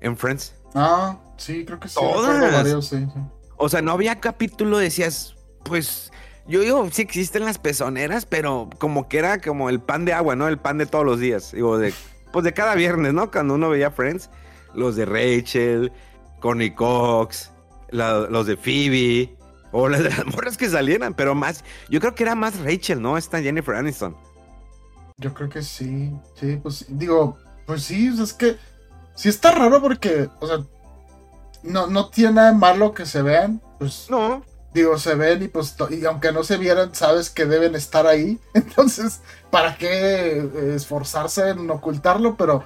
[0.00, 0.54] En Friends.
[0.72, 1.96] Ah, sí, creo que sí.
[1.96, 2.52] Todas.
[2.52, 3.20] varios, sí, sí.
[3.56, 5.34] O sea, no había capítulo, decías,
[5.64, 6.12] pues,
[6.46, 10.36] yo digo, sí existen las pezoneras, pero como que era como el pan de agua,
[10.36, 10.46] ¿no?
[10.46, 11.50] El pan de todos los días.
[11.50, 11.92] Digo, de,
[12.32, 13.30] pues de cada viernes, ¿no?
[13.30, 14.30] Cuando uno veía Friends,
[14.74, 15.92] los de Rachel,
[16.40, 17.50] Connie Cox,
[17.90, 19.36] la- los de Phoebe,
[19.70, 23.00] o las de las morras que salieran, pero más, yo creo que era más Rachel,
[23.00, 23.16] ¿no?
[23.16, 24.16] Esta Jennifer Aniston.
[25.18, 26.12] Yo creo que sí.
[26.34, 28.56] Sí, pues digo, pues sí, es que
[29.14, 30.58] sí está raro porque, o sea,
[31.62, 33.62] no, no tiene nada de malo que se vean.
[33.78, 34.42] Pues No,
[34.74, 38.38] digo, se ven y pues, y aunque no se vieran, sabes que deben estar ahí.
[38.54, 42.36] Entonces, ¿para qué eh, esforzarse en ocultarlo?
[42.36, 42.64] Pero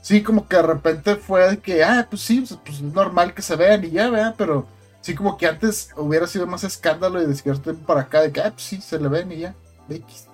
[0.00, 3.42] sí, como que de repente fue que, ah, pues sí, pues, pues, es normal que
[3.42, 4.34] se vean y ya, ¿verdad?
[4.38, 4.66] Pero
[5.00, 8.32] sí, como que antes hubiera sido más escándalo y de cierto tiempo para acá, de
[8.32, 9.54] que, ah, pues sí, se le ven y ya.
[9.88, 10.26] X.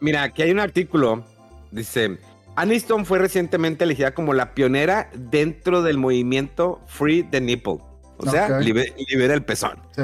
[0.00, 1.24] Mira, aquí hay un artículo.
[1.70, 2.18] Dice:
[2.56, 7.78] Aniston fue recientemente elegida como la pionera dentro del movimiento Free the Nipple.
[8.18, 8.62] O sea, Ok.
[8.62, 9.78] libe- libera el pezón.
[9.96, 10.02] Sí.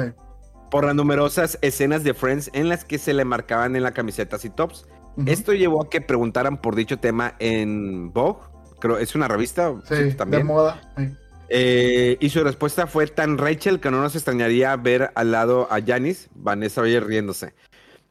[0.69, 4.43] Por las numerosas escenas de Friends en las que se le marcaban en la camisetas
[4.45, 4.85] y tops.
[5.25, 8.39] Esto llevó a que preguntaran por dicho tema en Vogue.
[8.79, 10.45] Creo, es una revista Sí, sí, de también.
[10.45, 10.93] moda.
[10.97, 11.07] sí.
[11.49, 15.79] Eh, y su respuesta fue tan Rachel que no nos extrañaría ver al lado a
[15.81, 17.53] Janis, Vanessa Bayer riéndose.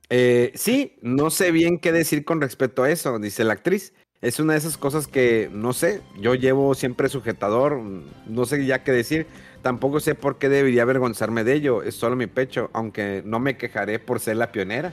[0.08, 3.92] Eh, sí, no sé bien qué decir con respecto a eso, dice la actriz.
[4.22, 7.78] Es una de esas cosas que no sé, yo llevo siempre sujetador,
[8.26, 9.26] no sé ya qué decir,
[9.66, 13.56] tampoco sé por qué debería avergonzarme de ello, es solo mi pecho, aunque no me
[13.56, 14.92] quejaré por ser la pionera.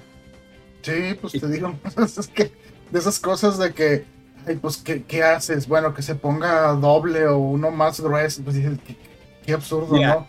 [0.82, 2.52] Sí, pues te digo, es que
[2.90, 4.04] de esas cosas de que,
[4.48, 5.68] ay, pues, ¿qué, qué haces?
[5.68, 8.96] Bueno, que se ponga doble o uno más grueso, pues dices, qué,
[9.46, 10.28] qué absurdo, ¿no?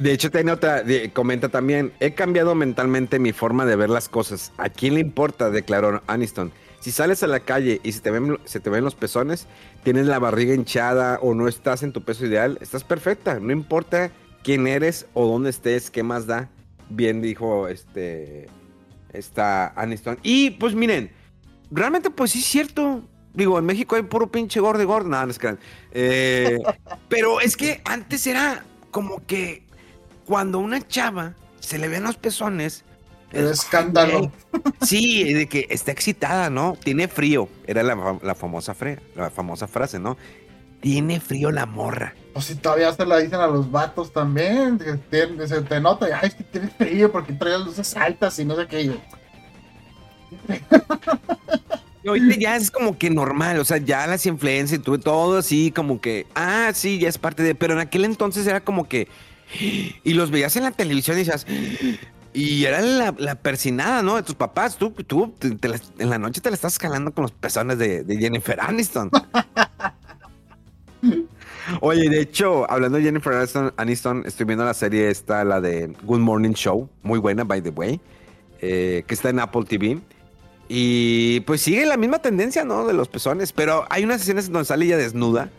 [0.00, 4.08] De hecho, tiene otra, de- comenta también, he cambiado mentalmente mi forma de ver las
[4.08, 4.50] cosas.
[4.58, 5.50] ¿A quién le importa?
[5.50, 6.50] declaró Aniston.
[6.84, 9.46] Si sales a la calle y se te, ven, se te ven los pezones,
[9.84, 13.40] tienes la barriga hinchada o no estás en tu peso ideal, estás perfecta.
[13.40, 14.10] No importa
[14.42, 16.50] quién eres o dónde estés, qué más da.
[16.90, 18.48] Bien dijo este
[19.14, 20.18] esta Aniston.
[20.22, 21.10] Y pues miren,
[21.70, 23.02] realmente pues sí es cierto.
[23.32, 25.08] Digo, en México hay puro pinche gordo y gordo.
[25.08, 25.56] Nada, no es que
[25.92, 26.58] eh,
[27.08, 29.66] Pero es que antes era como que
[30.26, 32.84] cuando una chava se le ven los pezones.
[33.34, 34.30] El es- escándalo.
[34.82, 36.76] Sí, de que está excitada, ¿no?
[36.82, 37.48] Tiene frío.
[37.66, 40.16] Era la, la famosa fre- la famosa frase, ¿no?
[40.80, 42.14] Tiene frío la morra.
[42.34, 46.06] Pues si todavía se la dicen a los vatos también, que tiene- se te nota,
[46.20, 48.84] ay, es que tienes frío porque traes luces altas y no sé qué.
[48.86, 48.92] yo,
[52.02, 55.38] Y ahorita ya es como que normal, o sea, ya las influencias y tuve todo
[55.38, 58.86] así como que, ah, sí, ya es parte de, pero en aquel entonces era como
[58.88, 59.08] que,
[60.04, 61.46] y los veías en la televisión y decías,
[62.34, 64.16] y era la, la persinada, ¿no?
[64.16, 67.12] De tus papás, tú, tú te- te las- en la noche te la estás escalando
[67.14, 69.10] con los pezones de, de Jennifer Aniston.
[71.80, 73.32] Oye, de hecho, hablando de Jennifer
[73.76, 77.70] Aniston, estoy viendo la serie esta, la de Good Morning Show, muy buena, by the
[77.70, 78.00] way,
[78.60, 80.00] eh, que está en Apple TV.
[80.68, 82.86] Y pues sigue la misma tendencia, ¿no?
[82.86, 85.50] De los pezones, pero hay unas escenas donde sale ella desnuda,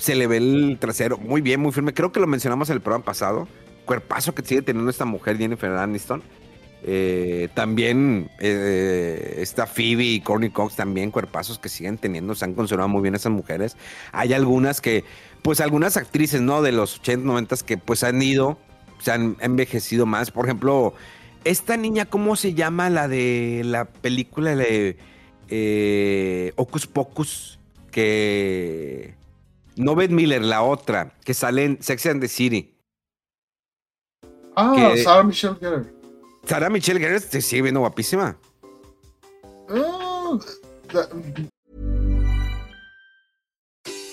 [0.00, 1.92] se le ve el trasero muy bien, muy firme.
[1.94, 3.46] Creo que lo mencionamos en el programa pasado.
[3.84, 6.22] Cuerpazo que sigue teniendo esta mujer, Jennifer Aniston.
[6.82, 12.54] Eh, también eh, está Phoebe y Courtney Cox, también cuerpazos que siguen teniendo, se han
[12.54, 13.76] conservado muy bien esas mujeres.
[14.12, 15.04] Hay algunas que,
[15.42, 16.62] pues algunas actrices, ¿no?
[16.62, 18.58] De los 80, 90 que pues han ido,
[18.98, 20.30] se han envejecido más.
[20.30, 20.94] Por ejemplo,
[21.44, 22.88] esta niña, ¿cómo se llama?
[22.88, 24.96] La de la película de
[25.48, 27.58] eh, Ocus Pocus,
[27.90, 29.18] que...
[29.76, 32.74] No Miller, la otra, que sale en Sex and the City.
[34.56, 35.86] Ah, Sarah Michelle Gellar.
[36.44, 38.36] Sarah Michelle Gellar te sigue viendo guapísima.
[39.68, 40.40] Oh,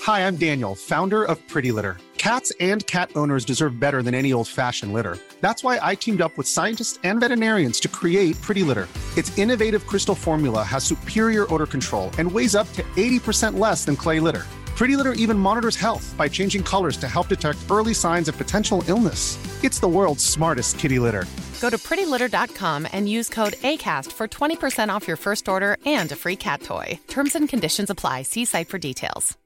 [0.02, 1.96] Hi, I'm Daniel, founder of Pretty Litter.
[2.16, 5.18] Cats and cat owners deserve better than any old-fashioned litter.
[5.40, 8.88] That's why I teamed up with scientists and veterinarians to create Pretty Litter.
[9.16, 13.96] Its innovative crystal formula has superior odor control and weighs up to 80% less than
[13.96, 14.46] clay litter.
[14.78, 18.84] Pretty Litter even monitors health by changing colors to help detect early signs of potential
[18.86, 19.36] illness.
[19.64, 21.24] It's the world's smartest kitty litter.
[21.60, 26.14] Go to prettylitter.com and use code ACAST for 20% off your first order and a
[26.14, 27.00] free cat toy.
[27.08, 28.22] Terms and conditions apply.
[28.22, 29.36] See site for details.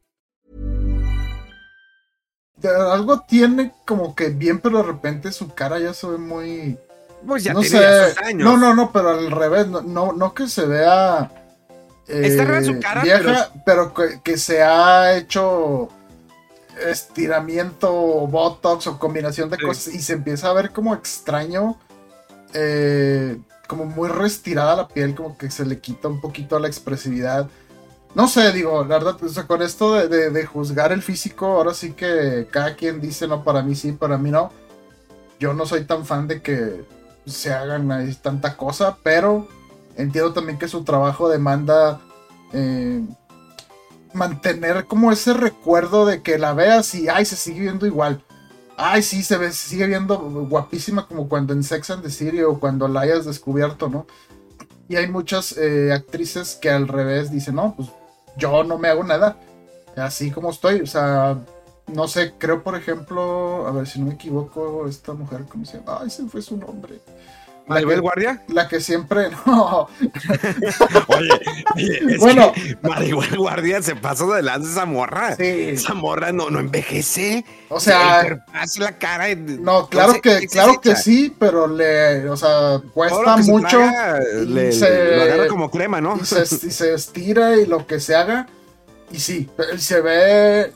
[2.63, 6.77] Algo tiene como que bien, pero de repente su cara ya se ve muy.
[7.27, 7.79] Pues ya no sé.
[8.23, 8.45] años.
[8.45, 9.67] No, no, no, pero al revés.
[9.67, 11.42] No, no, no que se vea.
[12.09, 15.89] Está rara su eh, cara, vieja, pero, que, que se ha hecho
[16.91, 19.63] estiramiento, botox o combinación de Sí.
[19.65, 21.79] cosas y se empieza a ver como extraño,
[22.55, 23.39] eh,
[23.69, 27.49] como muy restirada la piel, como que se le quita un poquito la expresividad.
[28.15, 31.47] No sé, digo, la verdad, o sea, con esto de, de- de juzgar el físico,
[31.47, 34.53] ahora sí que cada quien dice, no, para mí sí, para mí no.
[35.41, 36.85] Yo no soy tan fan de que
[37.27, 39.49] se hagan ahí tanta cosa, pero
[39.97, 42.01] entiendo también que su trabajo demanda
[42.53, 43.03] eh,
[44.13, 48.23] mantener como ese recuerdo de que la veas y, ay, se sigue viendo igual.
[48.77, 52.43] Ay, sí, se, ve, se sigue viendo guapísima como cuando en Sex and the City
[52.43, 54.07] o cuando la hayas descubierto, ¿no?
[54.89, 57.89] Y hay muchas eh, actrices que al revés dicen, no, pues
[58.37, 59.37] yo no me hago nada,
[59.97, 61.39] así como estoy, o sea,
[61.87, 65.79] no sé, creo por ejemplo, a ver si no me equivoco, esta mujer, ¿cómo se
[65.79, 65.99] llama?
[66.03, 67.01] Ay, se fue su nombre.
[67.73, 68.43] La ¿Maribel que, Guardia?
[68.49, 69.89] la que siempre, no,
[71.09, 71.31] Oye,
[71.75, 72.53] oye, es Bueno.
[72.53, 75.37] que Maribel Guardia se pasó de lanza esa morra.
[75.37, 75.45] Sí.
[75.45, 77.45] Esa morra no, no envejece.
[77.69, 79.35] O sea- cuerpazo, la cara.
[79.35, 83.69] no, claro que, se claro que sí, pero le, o sea, cuesta se mucho.
[83.79, 86.19] traga, y le, se- lo agarra como crema, ¿no?
[86.21, 88.47] y se, y se estira y lo que se haga.
[89.11, 89.49] Y sí,
[89.79, 90.73] se ve.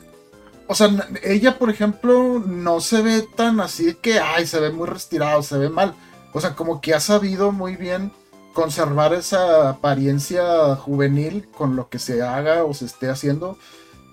[0.67, 0.89] O sea,
[1.23, 5.57] ella, por ejemplo, no se ve tan así que, ay, se ve muy retirado, se
[5.57, 5.95] ve mal.
[6.37, 8.11] O sea, como que ha sabido muy bien
[8.53, 13.57] conservar esa apariencia juvenil con lo que se haga o se esté haciendo.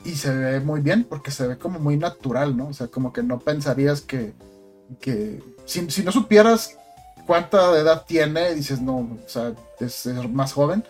[0.06, 2.68] Y se ve muy bien porque se ve como muy natural, ¿no?
[2.68, 4.32] O sea, como que no pensarías que.
[5.00, 6.78] que si, si no supieras
[7.26, 10.82] cuánta edad tiene, dices, no, o sea, es, es más joven.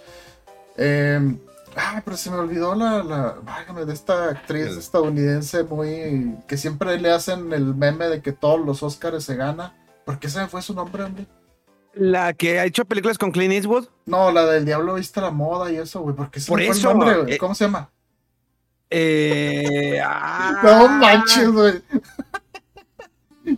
[0.77, 1.37] Eh,
[1.77, 7.11] ah, pero se me olvidó la, la de esta actriz estadounidense muy que siempre le
[7.11, 9.75] hacen el meme de que todos los Oscars se gana.
[10.05, 11.27] ¿Por qué se me fue su nombre, hombre?
[11.95, 13.87] La que ha hecho películas con Clint Eastwood.
[14.07, 16.15] No, la del Diablo viste la moda y eso, güey.
[16.17, 17.33] ¿Por qué se Por me fue eso, el nombre, güey?
[17.35, 17.91] eh, ¿Cómo se llama?
[18.91, 21.83] Eh, ah, No manches, güey.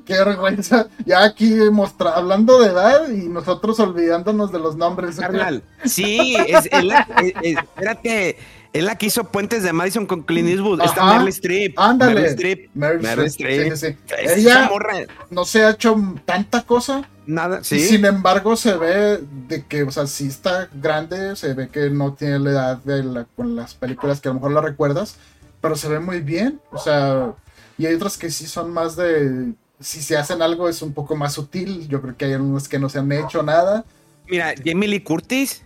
[0.05, 0.89] Qué vergüenza.
[1.05, 5.17] Ya aquí mostra hablando de edad y nosotros olvidándonos de los nombres.
[5.17, 5.63] Carnal.
[5.85, 8.37] Sí, es, es la, es- es- espérate.
[8.73, 10.83] Es la que hizo Puentes de Madison con Clint Eastwood.
[10.83, 11.13] Está Ajá.
[11.15, 11.79] Meryl Streep.
[11.79, 12.13] Ándale.
[12.15, 12.71] Meryl Streep.
[12.75, 13.75] Meryl Meryl Streep.
[13.75, 14.93] Sí, sí, Ella morra,
[15.31, 17.09] no se ha hecho tanta cosa.
[17.27, 17.65] nada.
[17.65, 17.81] Sí.
[17.81, 22.13] sin embargo, se ve de que, o sea, sí está grande, se ve que no
[22.13, 25.17] tiene la edad de la, con las películas que a lo mejor la recuerdas,
[25.63, 26.61] pero se ve muy bien.
[26.71, 27.33] O sea,
[27.79, 29.55] y hay otras que sí son más de.
[29.81, 31.89] Si se hacen algo es un poco más sutil.
[31.89, 33.85] Yo creo que hay algunas que no se han hecho nada.
[34.29, 35.63] Mira, Jamie Lee Curtis.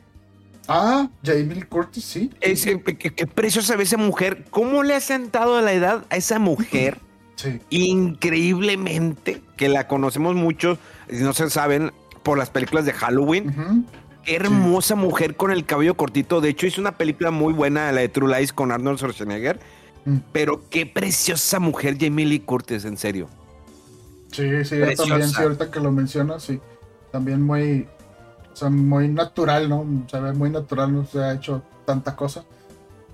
[0.69, 2.31] Ah, Jamie Lee Curtis, sí.
[2.41, 4.45] Es, eh, qué, qué preciosa ve esa mujer.
[4.51, 6.99] ¿Cómo le ha sentado la edad a esa mujer?
[7.37, 7.59] Sí.
[7.71, 10.77] Increíblemente, que la conocemos mucho,
[11.09, 11.91] si no se saben,
[12.23, 13.87] por las películas de Halloween.
[14.25, 16.43] Qué hermosa mujer con el cabello cortito.
[16.43, 19.59] De hecho, hizo una película muy buena, la de True Lies con Arnold Schwarzenegger.
[20.05, 20.17] Mm.
[20.33, 23.29] Pero qué preciosa mujer Jamie Lee Curtis, en serio.
[24.33, 26.61] Sí, sí, yo también, sí, ahorita que lo mencionas, sí.
[27.11, 27.89] También muy,
[28.53, 29.85] o sea, muy natural, ¿no?
[30.11, 32.45] Se ve muy natural, no se ha hecho tanta cosa.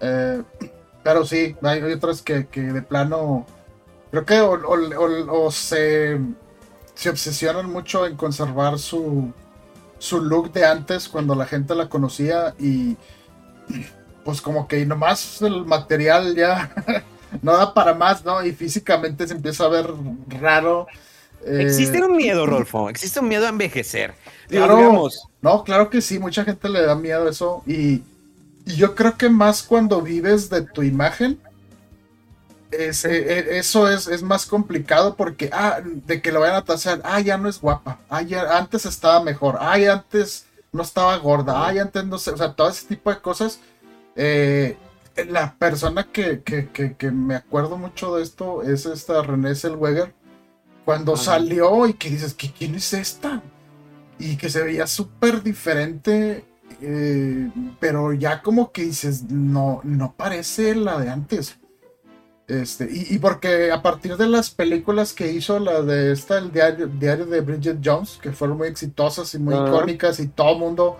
[0.00, 0.42] Eh,
[1.02, 3.46] pero sí, hay otras que, que de plano
[4.10, 6.18] Creo que o, se,
[6.94, 9.32] se, obsesionan mucho en conservar su,
[9.98, 12.96] su look de antes cuando la gente la conocía y
[14.24, 16.70] pues como que nomás el material ya
[17.42, 18.44] no da para más, ¿no?
[18.44, 19.86] Y físicamente se empieza a ver
[20.28, 20.86] raro.
[21.44, 24.14] Existe un miedo, Rolfo, existe un miedo a envejecer.
[24.48, 25.08] Claro,
[25.42, 28.02] no, claro que sí, mucha gente le da miedo a eso y,
[28.66, 31.40] yo creo que más cuando vives de tu imagen,
[32.72, 37.00] e, e, eso es, es, más complicado porque, ah, de que lo vayan a tasar,
[37.04, 41.52] ah, ya no es guapa, ah, ya antes estaba mejor, ah, antes no estaba gorda,
[41.56, 43.60] ah, antes no sé, o sea, todo ese tipo de cosas.
[44.16, 44.76] Eh,
[45.28, 46.42] la persona que,
[47.12, 50.14] me acuerdo mucho de esto es esta René Zellweger,
[50.84, 53.42] cuando salió y que dices, ¿quién es esta?
[54.18, 56.44] y que se veía súper diferente,
[56.80, 61.58] eh, pero ya como que dices, no, no parece la de antes.
[62.48, 66.86] Este, y, porque a partir de las películas que hizo, la de esta, el diario,
[66.86, 70.96] diario de Bridget Jones, que fueron muy exitosas y muy icónicas, y todo el mundo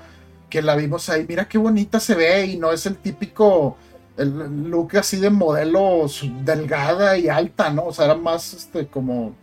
[0.50, 3.76] que la vimos ahí, mira qué bonita se ve, y no es el típico
[4.16, 6.06] el look así de modelo
[6.44, 7.86] delgada y alta, ¿no?
[7.86, 9.34] O sea, era más este como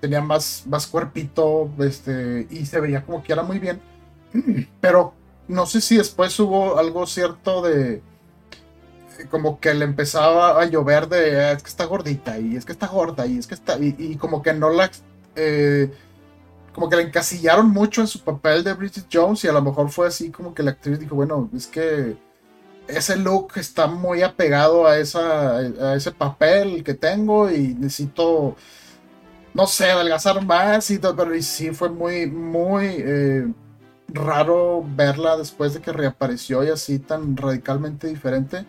[0.00, 3.80] tenía más, más cuerpito, este, y se veía como que era muy bien.
[4.80, 5.14] Pero
[5.48, 8.02] no sé si después hubo algo cierto de
[9.30, 12.72] como que le empezaba a llover de ah, es que está gordita y es que
[12.72, 14.90] está gorda y es que está y, como que no la
[15.36, 15.90] eh,
[16.74, 19.88] como que la encasillaron mucho en su papel de Bridget Jones y a lo mejor
[19.90, 22.16] fue así como que la actriz dijo bueno es que
[22.88, 28.56] ese look está muy apegado a ese papel que tengo y necesito
[29.54, 33.46] no sé, adelgazar más y pero sí fue muy, muy eh,
[34.08, 38.66] raro verla después de que reapareció y así tan radicalmente diferente.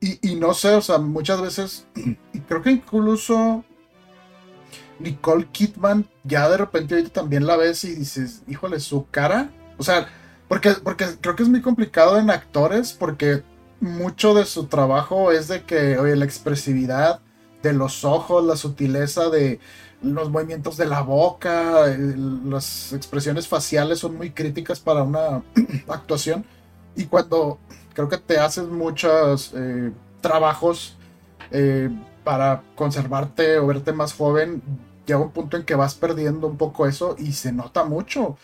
[0.00, 1.86] Y, no sé, o sea, muchas veces,
[2.34, 3.64] y creo que incluso
[4.98, 10.06] Nicole Kidman, ya de repente también la ves y dices, híjole, su cara, o sea,
[10.48, 13.42] porque, porque creo que es muy complicado en actores, porque
[13.80, 17.20] mucho de su trabajo es de que, oye, la expresividad
[17.62, 19.60] de los ojos, la sutileza de,
[20.04, 21.86] los movimientos de la boca,
[22.44, 25.42] las expresiones faciales son muy críticas para una
[25.88, 26.44] actuación.
[26.94, 27.58] Y cuando
[27.94, 29.90] creo que te haces muchos eh,
[30.20, 30.96] trabajos
[31.50, 31.90] eh,
[32.22, 34.62] para conservarte o verte más joven,
[35.06, 38.36] llega un punto en que vas perdiendo un poco eso y se nota mucho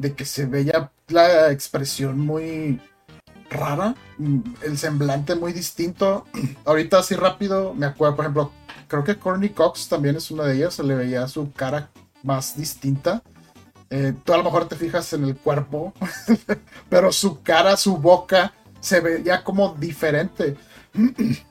[0.00, 2.80] de que se veía la expresión muy
[3.50, 3.94] rara,
[4.62, 6.26] el semblante muy distinto.
[6.64, 8.52] Ahorita así rápido, me acuerdo, por ejemplo,
[8.88, 11.90] creo que Courtney Cox también es una de ellas, se le veía su cara
[12.22, 13.22] más distinta.
[13.90, 15.92] Eh, tú a lo mejor te fijas en el cuerpo,
[16.88, 20.56] pero su cara, su boca se veía como diferente.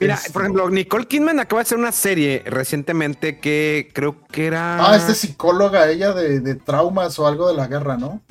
[0.00, 4.90] Mira, por ejemplo, Nicole Kidman acaba de hacer una serie recientemente que creo que era.
[4.90, 8.22] Ah, es de psicóloga ella de, traumas o algo de la guerra, ¿no?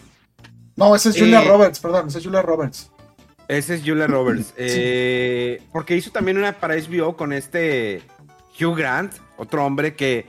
[0.76, 2.89] No, esa es Julia eh, Roberts, perdón, esa es Julia Roberts.
[3.47, 4.53] Esa es Julia Roberts.
[4.57, 8.01] Eh, porque hizo también una para HBO con este
[8.59, 10.26] Hugh Grant, otro hombre que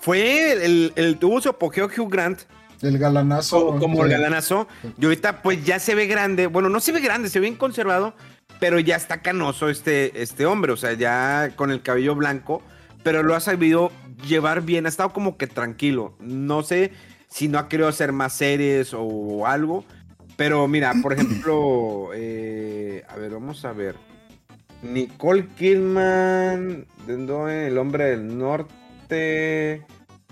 [0.00, 2.40] fue el, tuvo su apogeo Hugh Grant.
[2.82, 3.78] El galanazo.
[3.78, 4.68] Como, el galanazo.
[4.98, 6.46] Y ahorita pues ya se ve grande.
[6.46, 8.14] Bueno, no se ve grande, se ve bien conservado,
[8.60, 10.72] pero ya está canoso este, este hombre.
[10.72, 12.62] O sea, ya con el cabello blanco,
[13.02, 13.92] pero lo ha sabido
[14.26, 14.86] llevar bien.
[14.86, 16.16] Ha estado como que tranquilo.
[16.20, 16.92] No sé
[17.28, 19.84] si no ha querido hacer más series o algo.
[20.36, 23.96] Pero mira, por ejemplo, eh, a ver, vamos a ver.
[24.82, 29.82] Nicole Kidman, El Hombre del Norte.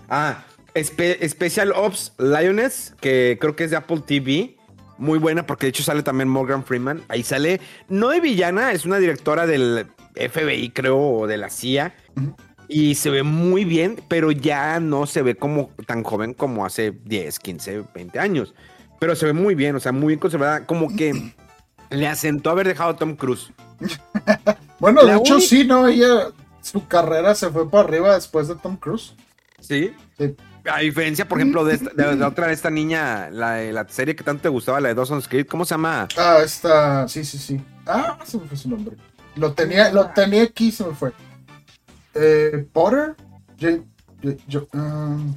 [0.09, 0.43] Ah,
[0.75, 4.57] Special Ops Lioness, que creo que es de Apple TV.
[5.03, 7.01] Muy buena, porque de hecho sale también Morgan Freeman.
[7.09, 9.85] Ahí sale, no de villana, es una directora del
[10.15, 11.93] FBI, creo, o de la CIA.
[12.69, 16.91] Y se ve muy bien, pero ya no se ve como tan joven como hace
[17.03, 18.55] 10, 15, 20 años.
[19.01, 20.65] Pero se ve muy bien, o sea, muy bien conservada.
[20.65, 21.33] Como que
[21.89, 23.51] le asentó haber dejado a Tom Cruise.
[24.79, 25.85] bueno, de hecho, sí, ¿no?
[25.85, 26.29] Ella,
[26.61, 29.15] su carrera se fue para arriba después de Tom Cruise.
[29.59, 29.93] Sí.
[30.65, 34.23] A diferencia, por ejemplo, de, esta, de, otra de esta niña, la, la, serie que
[34.23, 36.07] tanto te gustaba, la de Dawson's Creek, ¿cómo se llama?
[36.17, 37.61] Ah, esta, sí, sí, sí.
[37.85, 38.95] Ah, se me fue su nombre.
[39.35, 41.11] Lo tenía, lo tenía aquí, se me fue.
[42.15, 43.15] Eh, Potter,
[44.47, 45.35] yo, um,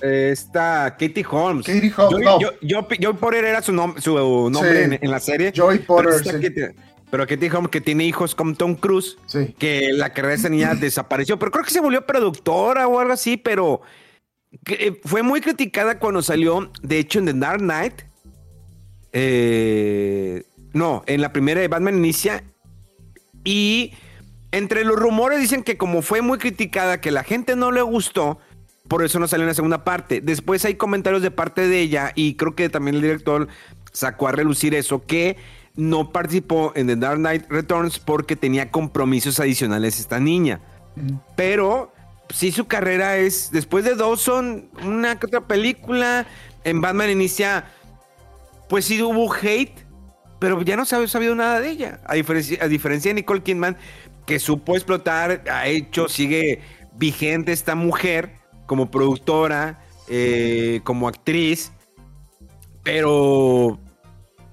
[0.00, 1.64] Está Katie Holmes.
[1.64, 2.28] Katie Holmes,
[2.60, 5.52] yo, Joy Potter era su, su nombre en, la serie.
[5.52, 6.74] Joy Potter,
[7.10, 9.16] pero, Katie, Holmes, que tiene hijos con Tom Cruise,
[9.58, 13.12] que la carrera de esa niña desapareció, pero creo que se volvió productora o algo
[13.12, 13.82] así, pero
[14.66, 18.02] eh, fue muy criticada cuando salió, de hecho, en The Dark Knight.
[19.12, 22.44] Eh, no, en la primera de Batman Inicia.
[23.44, 23.92] Y
[24.52, 28.38] entre los rumores dicen que como fue muy criticada, que la gente no le gustó,
[28.88, 30.20] por eso no salió en la segunda parte.
[30.20, 33.48] Después hay comentarios de parte de ella y creo que también el director
[33.92, 35.36] sacó a relucir eso, que
[35.74, 40.60] no participó en The Dark Knight Returns porque tenía compromisos adicionales esta niña.
[41.36, 41.92] Pero
[42.32, 46.26] sí su carrera es, después de Dawson, una que otra película,
[46.64, 47.66] en Batman inicia,
[48.68, 49.86] pues sí hubo hate,
[50.38, 52.00] pero ya no se había sabido nada de ella.
[52.06, 53.76] A diferencia, a diferencia de Nicole Kidman,
[54.26, 56.60] que supo explotar, ha hecho, sigue
[56.94, 61.72] vigente esta mujer como productora, eh, como actriz,
[62.82, 63.78] pero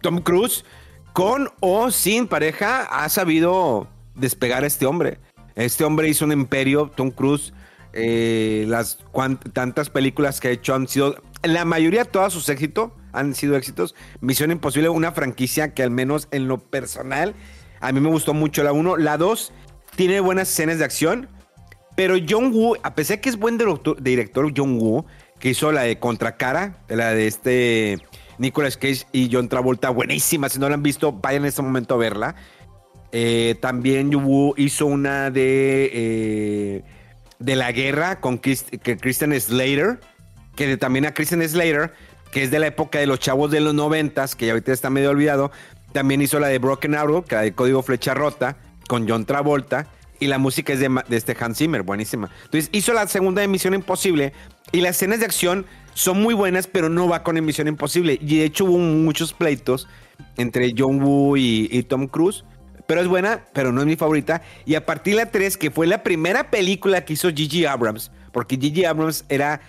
[0.01, 0.65] Tom Cruise,
[1.13, 5.19] con o sin pareja, ha sabido despegar a este hombre.
[5.55, 7.53] Este hombre hizo un imperio, Tom Cruise.
[7.93, 8.99] Eh, las
[9.53, 13.95] tantas películas que ha hecho han sido, la mayoría, todos sus éxitos han sido éxitos.
[14.21, 17.35] Misión Imposible, una franquicia que al menos en lo personal,
[17.79, 18.97] a mí me gustó mucho la 1.
[18.97, 19.51] La 2
[19.95, 21.29] tiene buenas escenas de acción,
[21.95, 23.57] pero John Woo, a pesar de que es buen
[23.99, 25.05] director, John Woo,
[25.39, 27.97] que hizo la de Contracara, la de este
[28.37, 30.49] Nicolas Cage y John Travolta, buenísima.
[30.49, 32.35] Si no la han visto, vayan en este momento a verla.
[33.11, 34.11] Eh, también
[34.57, 36.83] hizo una de, eh,
[37.39, 38.57] de la guerra con que
[38.99, 39.99] Christian Slater,
[40.55, 41.93] que también a Christian Slater,
[42.31, 44.89] que es de la época de los chavos de los noventas, que ya ahorita está
[44.89, 45.51] medio olvidado.
[45.93, 49.87] También hizo la de Broken Arrow, que la de Código Flecha Rota, con John Travolta.
[50.19, 52.29] Y la música es de, de este Hans Zimmer, buenísima.
[52.43, 54.33] Entonces hizo la segunda de Misión Imposible.
[54.71, 58.19] Y las escenas de acción son muy buenas, pero no va con Misión Imposible.
[58.21, 59.87] Y de hecho hubo muchos pleitos
[60.35, 62.43] entre John Woo y Tom Cruise
[62.89, 64.41] pero es buena, pero no es mi favorita.
[64.65, 68.09] Y a partir de la 3, que fue la primera película que hizo Gigi Abrams,
[68.33, 69.61] porque Gigi Abrams era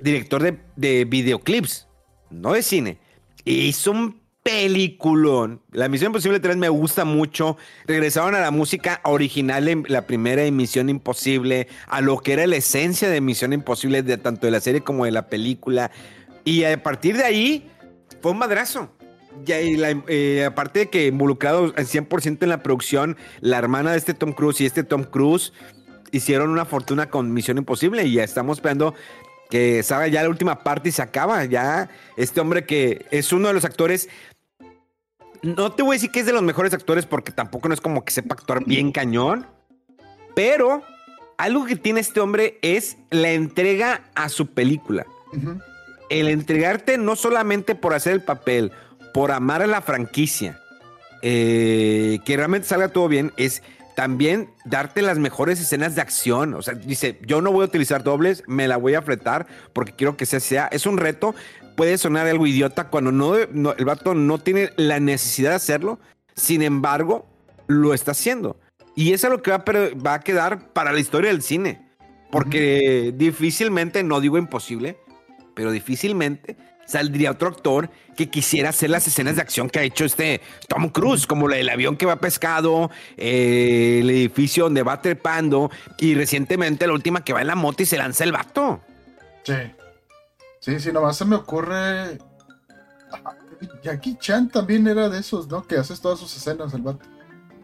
[0.00, 1.86] director de, de videoclips,
[2.30, 2.96] no de cine.
[3.44, 5.60] Y hizo un peliculón.
[5.70, 7.58] La Misión Imposible 3 me gusta mucho.
[7.86, 12.56] Regresaron a la música original en la primera Misión Imposible, a lo que era la
[12.56, 15.90] esencia de Misión Imposible, de tanto de la serie como de la película.
[16.42, 17.70] Y a partir de ahí,
[18.22, 18.90] fue un madrazo.
[19.44, 23.92] Ya, y la, eh, aparte de que involucrado al 100% en la producción, la hermana
[23.92, 25.52] de este Tom Cruise y este Tom Cruise
[26.12, 28.94] hicieron una fortuna con Misión Imposible y ya estamos esperando
[29.50, 31.44] que salga ya la última parte y se acaba.
[31.44, 34.08] Ya este hombre que es uno de los actores,
[35.42, 37.80] no te voy a decir que es de los mejores actores porque tampoco no es
[37.80, 39.46] como que sepa actuar bien cañón,
[40.34, 40.82] pero
[41.36, 45.04] algo que tiene este hombre es la entrega a su película.
[45.32, 45.62] Uh -huh.
[46.08, 48.70] El entregarte no solamente por hacer el papel,
[49.12, 50.60] por amar a la franquicia,
[51.22, 53.62] eh, que realmente salga todo bien, es
[53.94, 56.54] también darte las mejores escenas de acción.
[56.54, 59.92] O sea, dice, yo no voy a utilizar dobles, me la voy a fretar porque
[59.92, 60.66] quiero que sea, sea.
[60.66, 61.34] Es un reto,
[61.76, 65.98] puede sonar algo idiota cuando no, no, el vato no tiene la necesidad de hacerlo,
[66.34, 67.26] sin embargo,
[67.66, 68.56] lo está haciendo.
[68.94, 71.88] Y eso es lo que va a, va a quedar para la historia del cine.
[72.30, 73.16] Porque uh -huh.
[73.16, 74.96] difícilmente, no digo imposible,
[75.54, 76.56] pero difícilmente
[76.86, 80.88] saldría otro actor que quisiera hacer las escenas de acción que ha hecho este Tom
[80.90, 86.86] Cruise, como el avión que va pescado, eh, el edificio donde va trepando y recientemente
[86.86, 88.80] la última que va en la moto y se lanza el vato.
[89.44, 89.54] Sí.
[90.60, 92.18] Sí, sí, nomás se me ocurre.
[93.82, 95.66] Jackie Chan también era de esos, ¿no?
[95.66, 97.04] Que haces todas sus escenas, el vato.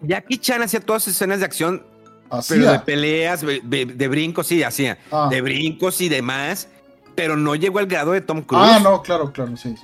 [0.03, 1.85] Jackie Chan hacía todas sus escenas de acción,
[2.31, 2.57] ¿Hacía?
[2.57, 4.99] pero de peleas, de brincos, sí, hacía.
[5.11, 5.29] Ah.
[5.31, 6.69] De brincos y demás
[7.19, 8.65] pero no llegó al grado de Tom Cruise.
[8.65, 9.75] Ah, no, claro, claro, sí.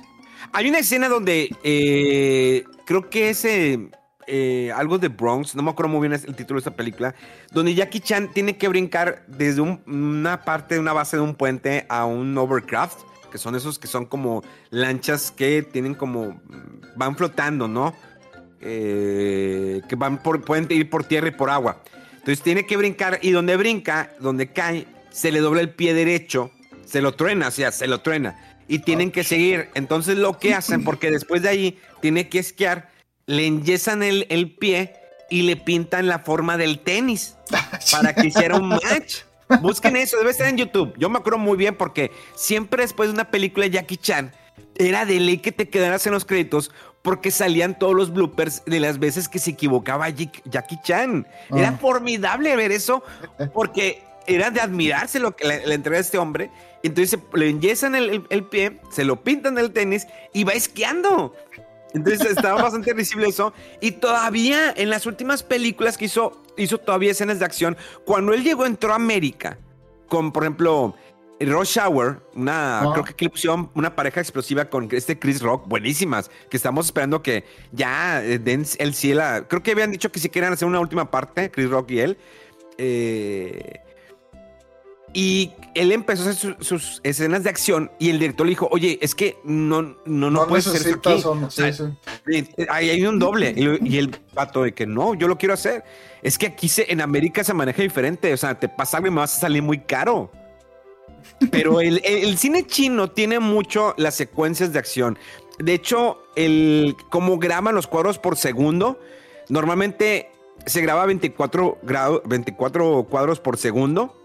[0.53, 3.89] Hay una escena donde eh, creo que es eh,
[4.25, 7.13] eh, algo de Bronx, no me acuerdo muy bien el título de esta película,
[7.51, 11.35] donde Jackie Chan tiene que brincar desde un, una parte de una base de un
[11.35, 16.39] puente a un overcraft, que son esos que son como lanchas que tienen como,
[16.95, 17.93] van flotando, ¿no?
[18.61, 21.83] que van por, pueden ir por tierra y por agua.
[22.13, 26.51] Entonces tiene que brincar y donde brinca, donde cae, se le dobla el pie derecho
[26.85, 28.37] se lo truena, o sea, se lo truena.
[28.67, 29.69] Y tienen que seguir.
[29.75, 32.89] Entonces lo que hacen, porque después de ahí tiene que esquiar,
[33.27, 34.95] le enyesan el, el pie
[35.29, 37.35] y le pintan la forma del tenis
[37.91, 39.17] para que hiciera un match.
[39.61, 40.93] Busquen eso, debe estar en YouTube.
[40.97, 44.31] Yo me acuerdo muy bien porque siempre después de una película de Jackie Chan,
[44.77, 46.71] era de ley que te quedaras en los créditos
[47.03, 51.27] porque salían todos los bloopers de las veces que se equivocaba Jackie Chan.
[51.55, 51.77] Era Ah.
[51.79, 53.03] formidable ver eso
[53.53, 56.49] porque era de admirarse lo que le, le entrega a este hombre.
[56.83, 61.35] Entonces le enyesan el, el, el, pie, se lo pintan el tenis y va esquiando.
[61.93, 63.53] Entonces estaba bastante risible eso.
[63.81, 67.77] Y todavía en las últimas películas que hizo, hizo todavía escenas de acción.
[68.05, 69.57] Cuando él llegó, entró a América,
[70.09, 70.95] con por ejemplo
[71.39, 72.89] Rush Hour, una, Ah.
[72.93, 77.21] creo que aquí pusieron una pareja explosiva con este Chris Rock, buenísimas, que estamos esperando
[77.21, 79.23] que ya eh, den el cielo.
[79.47, 82.17] Creo que habían dicho que si querían hacer una última parte, Chris Rock y él.
[82.77, 83.79] Eh,
[85.17, 88.67] y él empezó a hacer su- sus escenas de acción y el director le dijo,
[88.69, 91.23] oye, es que no, no, no, No puedes hacer eso aquí.
[91.49, 92.47] sí, sí.
[92.57, 93.53] eh, Ahí hay un doble.
[93.81, 95.85] Y el pato de que no, yo lo quiero hacer.
[96.21, 98.33] Es que aquí se, en América se maneja diferente.
[98.33, 100.31] O sea, te pasa algo y me vas a salir muy caro.
[101.49, 105.17] Pero el, el- el cine chino tiene mucho las secuencias de acción.
[105.59, 108.99] De hecho, el cómo graban los cuadros por segundo,
[109.47, 110.29] normalmente
[110.65, 114.21] se graba 24, grado- 24 cuadros por segundo.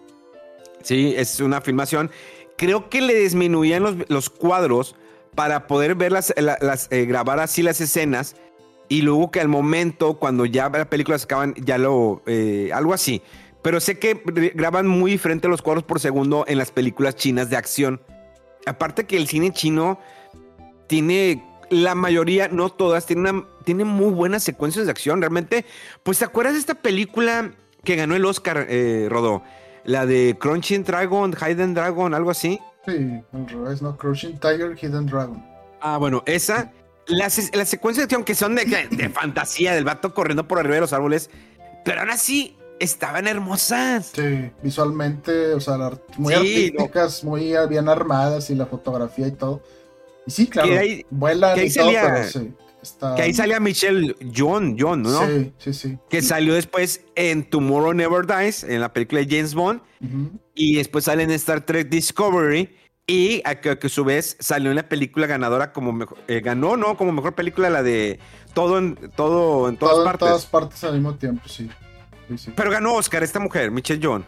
[0.82, 2.10] Sí, es una filmación.
[2.56, 4.96] Creo que le disminuían los, los cuadros
[5.34, 8.36] para poder ver las, la- las, eh, grabar así las escenas
[8.88, 12.92] y luego que al momento, cuando ya la película se acaban, ya lo, eh, algo
[12.92, 13.22] así.
[13.62, 14.22] Pero sé que
[14.54, 18.00] graban muy diferente los cuadros por segundo en las películas chinas de acción.
[18.66, 19.98] Aparte que el cine chino
[20.86, 25.20] tiene, la mayoría, no todas, tiene, una, tiene muy buenas secuencias de acción.
[25.20, 25.64] Realmente,
[26.02, 27.52] pues ¿te acuerdas de esta película
[27.84, 29.42] que ganó el Oscar, eh, Rodó?
[29.84, 32.60] La de Crunching Dragon, Hidden Dragon, algo así.
[32.86, 33.96] Sí, al revés, ¿no?
[33.96, 35.44] Crushing Tiger, Hidden Dragon.
[35.80, 36.72] Ah, bueno, esa.
[37.06, 40.76] Las, las secuencias de acción que son de, de fantasía, del vato corriendo por arriba
[40.76, 41.28] de los árboles,
[41.84, 44.12] pero aún así estaban hermosas.
[44.14, 45.76] Sí, visualmente, o sea,
[46.16, 46.38] muy Sí,
[46.70, 49.62] artísticas, muy bien armadas y la fotografía y todo.
[50.26, 52.54] Y sí, claro, Que ahí- vuelan que ahí y todo, salía- pero sí.
[52.82, 53.14] Está...
[53.14, 55.26] Que ahí salía Michelle John, John, ¿no?
[55.26, 55.98] Sí, sí, sí.
[56.08, 59.80] Que salió después en Tomorrow Never Dies, en la película de James Bond,
[60.54, 62.74] y después sale en Star Trek Discovery,
[63.06, 66.76] y a que, a su vez salió en la película ganadora como mejor, eh, ganó,
[66.76, 66.96] ¿no?
[66.96, 68.18] Como mejor película la de
[68.54, 70.28] todo en, todo en todas Todo en partes.
[70.28, 71.68] todas partes al mismo tiempo, sí.
[72.28, 72.52] Sí, sí.
[72.54, 74.24] Pero ganó Oscar esta mujer, Michelle John.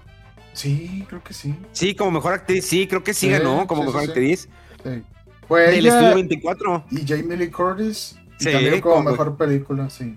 [0.53, 1.55] Sí, creo que sí.
[1.70, 4.48] Sí, como mejor actriz, sí, creo que sí, Sí, ganó como mejor actriz.
[4.84, 5.03] sí.
[5.48, 8.16] Fue Del ella estudio 24, y Jamie Lee Curtis.
[8.43, 10.16] Y Sí, también como como- mejor película, sí.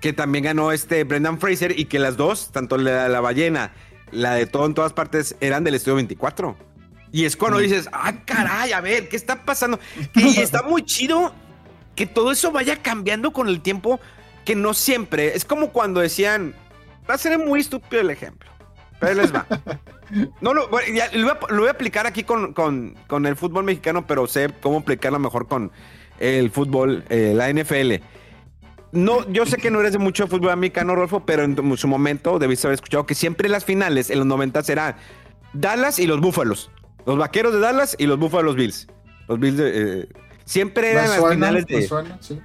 [0.00, 3.72] que también ganó este Brendan Fraser, y que las dos, tanto la, la ballena,
[4.12, 6.56] la de todo en todas partes, eran del estudio 24.
[7.12, 7.62] Y es cuando Mm.
[7.62, 9.78] dices, ah, caray, a ver, ¿qué está pasando?
[10.14, 11.32] Y está muy chido
[11.94, 13.98] que todo eso vaya cambiando con el tiempo,
[14.44, 15.34] que no siempre.
[15.34, 16.54] Es como cuando decían,
[17.08, 18.50] va a ser muy estúpido el ejemplo,
[19.00, 19.46] pero les va.
[20.40, 23.26] No, lo, bueno, ya, lo, voy a, lo voy a aplicar aquí con, con- con
[23.26, 25.72] el fútbol mexicano, pero sé cómo aplicarlo mejor con
[26.18, 28.02] el fútbol, eh, la NFL.
[28.92, 32.38] No, yo sé que no eres de mucho fútbol americano, Rolfo, pero en su momento
[32.38, 34.96] debiste haber escuchado que siempre las finales en los 90 eran
[35.52, 36.70] Dallas y los Búfalos.
[37.04, 38.88] Los vaqueros de Dallas y los Búfalos Bills.
[39.28, 40.08] Los Bills de, eh,
[40.44, 41.86] siempre eran las finales de.
[41.86, 42.40] suena, sí.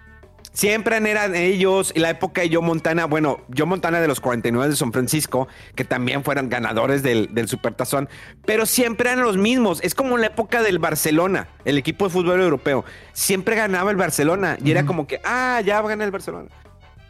[0.53, 4.69] Siempre eran ellos, y la época de Joe Montana, bueno, Joe Montana de los 49
[4.69, 8.09] de San Francisco, que también fueron ganadores del, del Supertazón,
[8.45, 9.79] pero siempre eran los mismos.
[9.81, 12.83] Es como la época del Barcelona, el equipo de fútbol europeo.
[13.13, 16.49] Siempre ganaba el Barcelona y era como que, ah, ya va a ganar el Barcelona.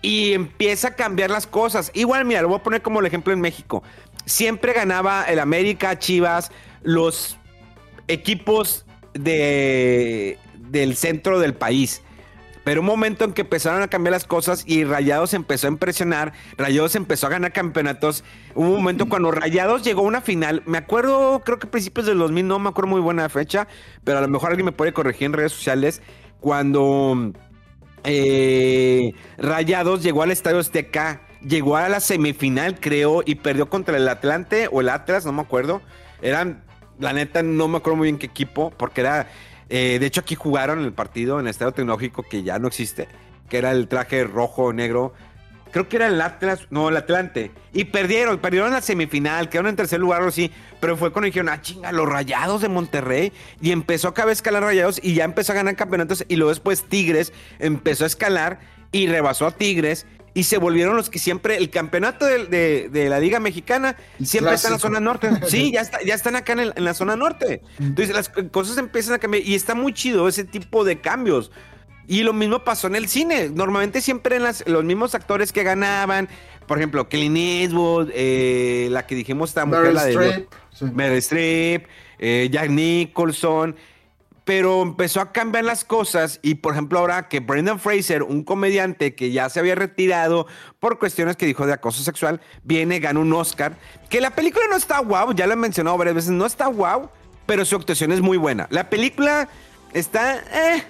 [0.04, 1.92] Y empieza a cambiar las cosas.
[1.96, 3.82] Igual, mira, lo voy a poner como el ejemplo en México.
[4.26, 6.52] Siempre ganaba el América, Chivas,
[6.84, 7.38] los
[8.08, 12.04] equipos de, del centro del país.
[12.64, 16.34] Pero un momento en que empezaron a cambiar las cosas y Rayados empezó a impresionar,
[16.58, 18.24] Rayados empezó a ganar campeonatos.
[18.54, 22.06] Hubo un momento cuando Rayados llegó a una final, me acuerdo, creo que a principios
[22.06, 23.68] del 2000, no me acuerdo muy buena fecha,
[24.04, 26.02] pero a lo mejor alguien me puede corregir en redes sociales,
[26.40, 27.34] cuando
[28.04, 34.08] eh, Rayados llegó al Estadio Azteca, llegó a la semifinal, creo, y perdió contra el
[34.08, 35.82] Atlante o el Atlas, no me acuerdo.
[36.22, 36.64] Eran,
[37.00, 39.28] la neta, no me acuerdo muy bien qué equipo, porque era.
[39.74, 43.08] Eh, de hecho, aquí jugaron el partido en el Estadio Tecnológico, que ya no existe,
[43.50, 45.14] que era el traje rojo, negro.
[45.72, 47.52] Creo que era el Atlas, no, el Atlante.
[47.72, 50.52] Y perdieron, perdieron la semifinal, quedaron en tercer lugar o sí.
[50.82, 53.32] Pero fue cuando dijeron, ah, chinga, los rayados de Monterrey.
[53.62, 56.26] Y empezó a escalar rayados y ya empezó a ganar campeonatos.
[56.28, 58.60] Y luego después Tigres empezó a escalar
[58.92, 60.06] y rebasó a Tigres.
[60.34, 64.54] Y se volvieron los que siempre, el campeonato de, de- de la Liga Mexicana, siempre
[64.56, 65.30] está en la zona norte.
[65.48, 67.62] Sí, ya, está, ya están acá en, el- en la zona norte.
[67.80, 71.52] Entonces las cosas empiezan a cambiar y está muy chido ese tipo de cambios.
[72.08, 73.50] Y lo mismo pasó en el cine.
[73.50, 76.30] Normalmente siempre en las, los mismos actores que ganaban.
[76.66, 80.86] Por ejemplo, Clint Eastwood, eh, la que dijimos esta mujer, Meryl la de Streep, sí.
[80.94, 81.86] Meryl Streep,
[82.20, 83.76] eh, Jack Nicholson.
[84.44, 89.14] Pero empezó a cambiar las cosas y por ejemplo ahora que Brendan Fraser, un comediante
[89.14, 90.48] que ya se había retirado
[90.80, 93.78] por cuestiones que dijo de acoso sexual, viene, gana un Oscar,
[94.10, 97.10] que la película no está guau, ya lo he mencionado varias veces, no está guau,
[97.46, 98.68] pero su actuación es muy buena.
[98.72, 99.48] La película
[99.94, 100.84] está, eh,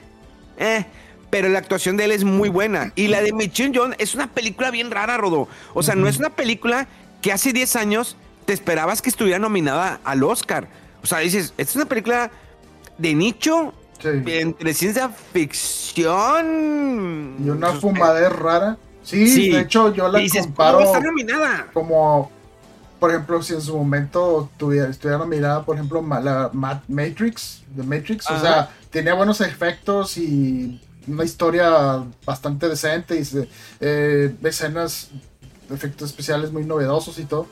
[0.57, 0.85] eh,
[1.29, 2.93] pero la actuación de él es muy buena.
[2.95, 5.49] Y la de Michelle John es una película bien rara, Rodo.
[5.73, 6.87] O sea, no es una película
[7.21, 10.67] que hace 10 años te te esperabas que estuviera nominada al Oscar.
[11.01, 12.31] O sea, dices, esta es una película
[13.01, 13.73] de nicho,
[14.03, 16.05] entre ciencia ficción.
[17.43, 18.77] Y una fumadera rara.
[19.03, 21.67] Sí, de hecho yo la comparo nominada?
[21.73, 22.31] como,
[22.99, 28.29] por ejemplo, si en su momento tuviera, estuviera nominada, por ejemplo, la Matrix, The Matrix,
[28.29, 33.23] o sea, tenía buenos efectos y una historia bastante decente y
[33.79, 35.09] eh, escenas,
[35.73, 37.47] efectos especiales muy novedosos y todo.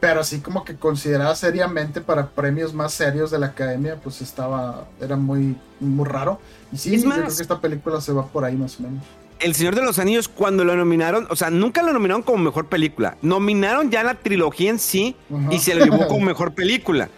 [0.00, 4.86] Pero así como que considerada seriamente para premios más serios de la academia, pues estaba,
[4.98, 6.40] era muy, muy raro.
[6.72, 9.04] Y sí, yo creo que esta película se va por ahí más o menos.
[9.40, 12.66] El Señor de los Anillos, cuando lo nominaron, o sea, nunca lo nominaron como mejor
[12.66, 13.16] película.
[13.20, 15.16] Nominaron ya la trilogía en sí
[15.50, 17.10] y se lo llevó como mejor película.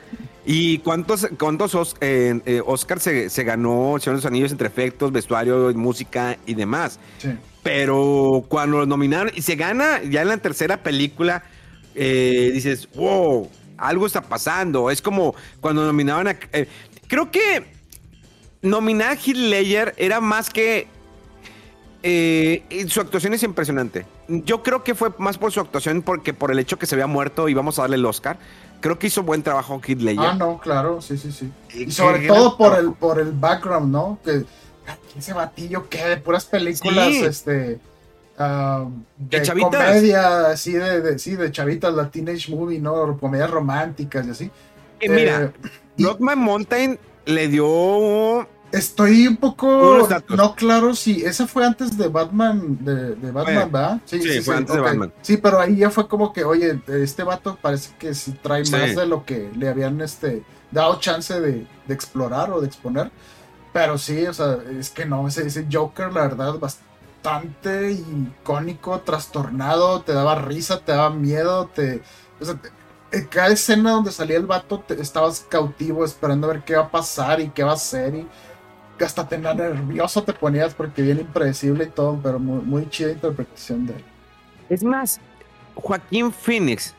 [0.45, 4.67] ¿Y cuántos, cuántos eh, eh, Oscar se, se, ganó El Señor de los Anillos entre
[4.67, 6.99] efectos, vestuario, música y demás?
[7.19, 7.31] Sí.
[7.63, 11.45] Pero cuando lo nominaron y se gana ya en la tercera película
[11.95, 14.91] eh, dices, wow, algo está pasando.
[14.91, 16.37] Es como cuando nominaban a...
[16.53, 16.69] Eh,
[17.07, 17.67] creo que
[18.63, 20.89] nominar a Heath Ledger era más que...
[22.05, 24.07] Eh, su actuación es impresionante.
[24.27, 27.07] Yo creo que fue más por su actuación porque por el hecho que se había
[27.07, 28.39] muerto y vamos a darle el Oscar.
[28.81, 30.27] Creo que hizo buen trabajo Heath Ledger.
[30.31, 31.53] Ah, no, claro, sí, sí, sí.
[31.73, 34.19] Y, sobre todo por el, por el background, ¿no?
[34.25, 34.45] Que
[35.17, 37.79] ese batillo que de puras películas, este
[38.39, 43.17] De, comedia, así de, sí, de chavitas, la teenage movie, ¿no?
[43.19, 44.51] Comedias románticas y así.
[45.01, 45.53] Eh, mira,
[45.99, 48.49] Rockman Mountain le dio.
[48.73, 54.01] Estoy un poco no claro si esa fue antes de Batman, de, Batman, ¿verdad?
[54.07, 55.13] Sí, sí, fue antes de Batman.
[55.21, 58.97] Sí, pero ahí ya fue como que, oye, este vato parece que sí trae más
[58.97, 63.11] de lo que le habían este, dado chance de, explorar o de exponer.
[63.75, 66.92] Pero sí, o sea, es que no, ese, ese Joker, la verdad, bastante
[67.23, 72.03] bastante icónico, trastornado, te daba risa, te daba miedo, te...
[72.41, 72.59] O sea,
[73.31, 76.91] cada escena donde salía el vato te, estabas cautivo esperando a ver qué va a
[76.91, 78.27] pasar y qué va a hacer y
[79.05, 83.87] hasta te nervioso te ponías porque bien impredecible y todo, pero muy, muy chida interpretación
[83.87, 84.05] de él.
[84.69, 85.21] Es más,
[85.75, 86.95] Joaquín Phoenix,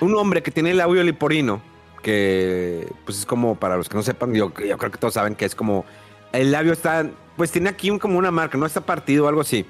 [0.00, 1.62] un hombre que tiene el labio liporino,
[2.02, 5.36] que pues es como, para los que no sepan, yo, yo creo que todos saben
[5.36, 5.84] que es como,
[6.32, 9.40] el labio está pues tiene aquí un, como una marca, no está partido o algo
[9.40, 9.64] así.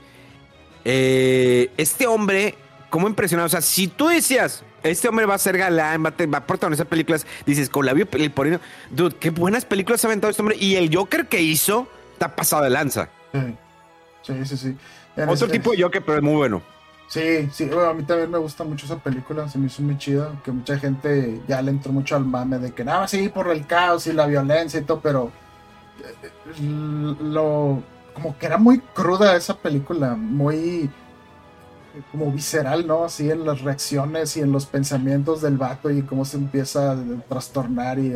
[0.84, 2.56] Eh, este hombre,
[2.90, 3.46] ¿cómo impresionado?
[3.46, 6.46] O sea, si tú decías, este hombre va a ser galán, va a, va a
[6.46, 8.58] protagonizar películas, dices, con labio el porino,
[8.90, 10.56] dude, qué buenas películas ha aventado este hombre.
[10.58, 13.10] Y el Joker que hizo, está pasado de lanza.
[14.22, 14.76] Sí, sí, sí.
[15.28, 16.62] Otro tipo de Joker, pero es muy bueno.
[17.08, 20.32] Sí, sí, a mí también me gusta mucho esa película, se me hizo muy chida,
[20.44, 23.66] que mucha gente ya le entró mucho al mame de que nada, sí, por el
[23.66, 25.32] caos y la violencia y todo, pero
[26.61, 27.82] lo
[28.14, 30.90] como que era muy cruda esa película, muy
[32.11, 33.05] como visceral, ¿no?
[33.05, 36.96] Así en las reacciones y en los pensamientos del vato y cómo se empieza a
[37.28, 38.14] trastornar y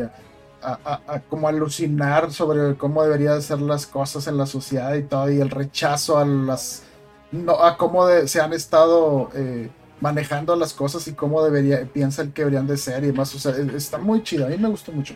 [0.61, 5.41] a, como alucinar sobre cómo deberían ser las cosas en la sociedad y todo, y
[5.41, 6.83] el rechazo a las
[7.31, 9.69] no, a cómo se han estado eh,
[9.99, 13.33] manejando las cosas y cómo debería, piensan que deberían de ser y demás.
[13.35, 15.15] O sea, está muy chido, a mí me gustó mucho.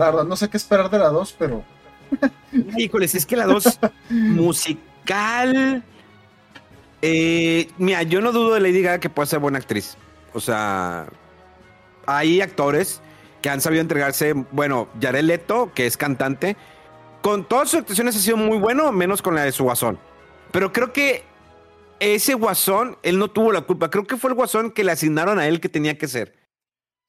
[0.00, 1.62] La verdad, no sé qué esperar de la 2, pero
[2.78, 3.78] Híjoles, es que la dos
[4.08, 5.84] musical.
[7.02, 9.98] Eh, mira, yo no dudo de Lady Gaga que pueda ser buena actriz.
[10.32, 11.06] O sea,
[12.06, 13.02] hay actores
[13.42, 14.32] que han sabido entregarse.
[14.52, 16.56] Bueno, Jared Leto, que es cantante,
[17.20, 19.98] con todas sus actuaciones ha sido muy bueno, menos con la de su guasón.
[20.50, 21.24] Pero creo que
[22.00, 23.90] ese guasón, él no tuvo la culpa.
[23.90, 26.39] Creo que fue el guasón que le asignaron a él que tenía que ser.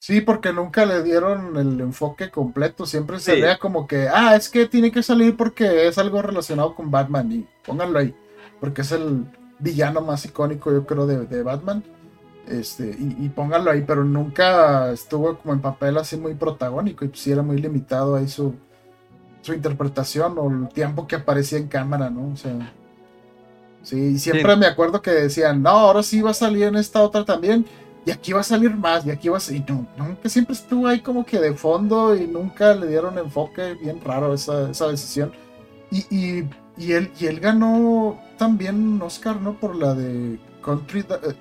[0.02, 2.88] Sí, porque nunca le dieron el enfoque completo.
[2.88, 6.74] Siempre se vea como que, ah, es que tiene que salir porque es algo relacionado
[6.74, 7.32] con Batman.
[7.32, 8.16] Y pónganlo ahí.
[8.60, 9.28] Porque es el
[9.60, 11.84] villano más icónico, yo creo, de, Batman.
[12.48, 17.06] Este, y, pónganlo ahí, pero nunca estuvo como en papel así muy protagónico.
[17.06, 18.56] Y pues sí era muy limitado ahí su,
[19.42, 22.34] su interpretación o el tiempo que aparecía en cámara, ¿no?
[22.34, 22.74] O sea.
[23.84, 27.24] Sí, siempre me acuerdo que decían, no, ahora sí va a salir en esta otra
[27.24, 27.68] también
[28.06, 29.64] y aquí va a salir más, y aquí va a salir.
[29.68, 29.72] Y
[30.02, 34.34] nunca siempre estuvo ahí como que de fondo y nunca le dieron enfoque, bien raro
[34.34, 35.32] esa, esa decisión.
[35.92, 39.54] Y, y, y, él, y él ganó también un Oscar, ¿no?
[39.54, 41.02] Por la de Country.
[41.02, 41.34] Eh,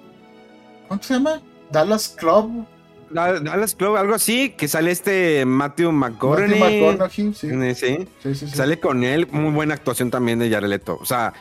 [0.88, 1.40] ¿Cómo se llama?
[1.70, 2.66] Dallas Club.
[3.10, 6.60] Dallas Club, algo así, que sale este Matthew McConaughey.
[6.60, 7.48] Matthew McConaughey, sí.
[7.74, 8.08] Sí.
[8.22, 11.32] Sí, sí, Sale con él, muy buena actuación también de Jared O sea,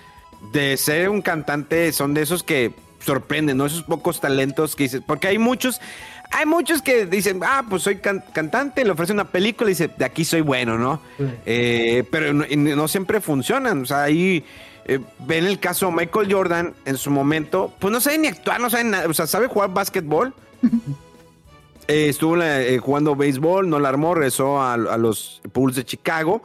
[0.53, 3.65] de ser un cantante, son de esos que sorprende, ¿no?
[3.65, 5.81] Esos pocos talentos que dices, porque hay muchos,
[6.31, 10.05] hay muchos que dicen, ah, pues soy cantante, le ofrece una película y dice, de
[10.05, 11.01] aquí soy bueno, ¿no?
[11.45, 14.43] Eh, pero no, siempre funcionan, o sea, ahí
[14.85, 18.69] eh, ven el caso Michael Jordan en su momento, pues no sabe ni actuar, no
[18.69, 20.33] sabe nada, o sea, sabe jugar básquetbol.
[21.91, 22.37] Eh, estuvo
[22.81, 26.43] jugando béisbol, no la armó, regresó a, los Bulls de Chicago.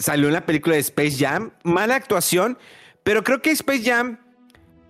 [0.00, 1.52] Salió en la película de Space Jam.
[1.62, 2.58] Mala actuación,
[3.04, 4.18] pero creo que Space Jam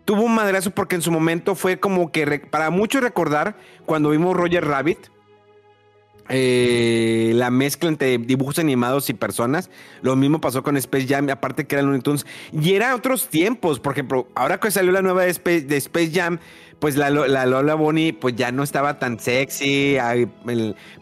[0.09, 4.35] tuvo un madrazo porque en su momento fue como que para muchos recordar cuando vimos
[4.35, 5.11] Roger Rabbit.
[6.31, 9.69] la mezcla entre dibujos animados y personas.
[10.01, 12.25] Lo mismo pasó con Space Jam, aparte que era Looney Tunes.
[12.53, 13.81] Y era otros tiempos.
[13.81, 16.39] Por ejemplo, ahora que salió la nueva de Space Jam,
[16.79, 19.99] pues la, Lola Bonnie pues ya no estaba tan sexy,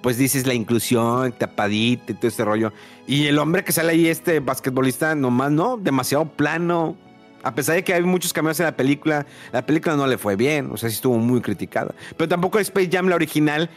[0.03, 2.73] pues dices la inclusión, tapadita y todo este rollo.
[3.07, 6.97] Y el hombre que sale ahí, este basquetbolista, nomás no, demasiado plano.
[7.43, 10.37] A pesar de que hay muchos cambios en la película, la película no le fue
[10.37, 11.95] bien, o sea, sí estuvo muy criticada.
[12.17, 13.71] Pero tampoco Space Jam, la original,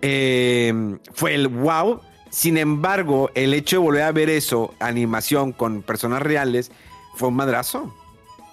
[0.00, 2.00] eh, fue el wow.
[2.30, 6.72] Sin embargo, el hecho de volver a ver eso, animación con personas reales,
[7.14, 7.94] fue un madrazo.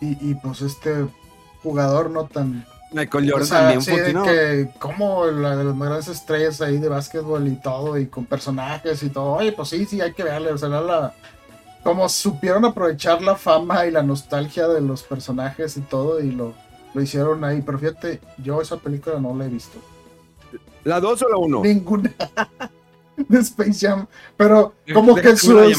[0.02, 1.06] Y, y pues este
[1.64, 6.60] jugador no tan Michael Jordan también sí, que como la de las más grandes estrellas
[6.62, 9.34] ahí de básquetbol y todo, y con personajes y todo.
[9.34, 10.52] Oye, pues sí, sí, hay que verle.
[10.52, 11.14] O sea, la,
[11.84, 16.53] como supieron aprovechar la fama y la nostalgia de los personajes y todo, y lo,
[16.93, 17.61] lo hicieron ahí.
[17.61, 19.80] Pero fíjate, yo esa película no la he visto.
[20.84, 21.61] ¿La 2 o la 1?
[21.63, 22.13] Ninguna.
[23.27, 24.07] de Space Jam.
[24.38, 25.53] Pero como que sus...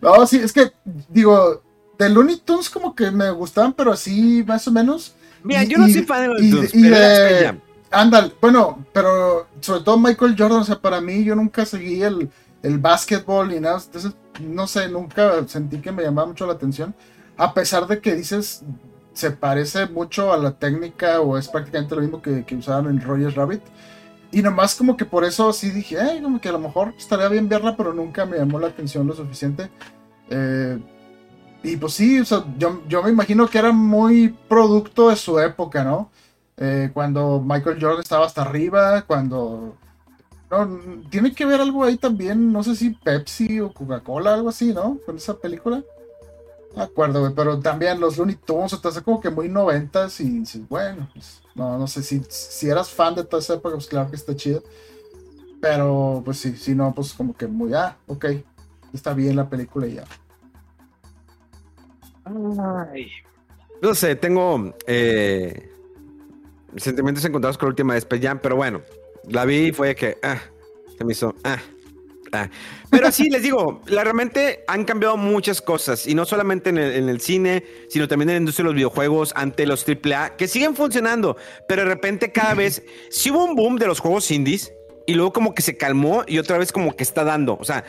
[0.00, 0.72] no, sí, es que,
[1.08, 1.62] digo,
[1.98, 5.14] de Looney Tunes como que me gustaban, pero así más o menos.
[5.42, 7.60] Mira, yo no soy fan de Looney Tunes, pero
[7.90, 12.28] Ándale, bueno, pero sobre todo Michael Jordan, o sea, para mí yo nunca seguí el,
[12.64, 16.94] el básquetbol ni nada, entonces, no sé, nunca sentí que me llamaba mucho la atención,
[17.36, 18.64] a pesar de que dices,
[19.12, 23.34] se parece mucho a la técnica o es prácticamente lo mismo que, usaban en Rogers
[23.34, 23.62] Rabbit.
[24.32, 27.28] Y nomás como que por eso sí dije, eh, como que a lo mejor estaría
[27.28, 29.70] bien verla, pero nunca me llamó la atención lo suficiente.
[30.30, 30.78] Eh,
[31.62, 32.22] y pues sí,
[32.58, 36.10] yo, yo, me imagino que era muy producto de su época, ¿no?
[36.56, 39.76] Eh, cuando Michael Jordan estaba hasta arriba, cuando...
[41.10, 44.98] tiene que ver algo ahí también, no sé si Pepsi o Coca-Cola, algo así, ¿no?
[45.04, 45.82] Con esa película.
[46.76, 50.42] No acuerdo, güey, pero también los Looney Tunes, o sea, como que muy noventas y
[50.68, 54.10] bueno, pues, no, no sé, si, si eras fan de toda esa época, pues claro
[54.10, 54.62] que está chido.
[55.60, 58.26] Pero pues sí, si no, pues como que muy, ah, ok,
[58.92, 60.04] está bien la película y ya.
[63.80, 65.70] No sé, tengo eh,
[66.76, 68.82] sentimientos encontrados con la última de Space Jam, pero bueno,
[69.28, 70.40] la vi y fue que, ah,
[70.96, 71.58] se me hizo, ah,
[72.32, 72.48] ah.
[72.90, 77.20] Pero sí, les digo, la, realmente han cambiado muchas cosas, y no solamente en el,
[77.20, 81.36] cine, sino también en la industria de los videojuegos, ante los AAA, que siguen funcionando,
[81.68, 84.72] pero de repente cada vez, sí hubo un boom de los juegos indies,
[85.06, 87.84] y luego como que se calmó y otra vez como que está dando, o sea,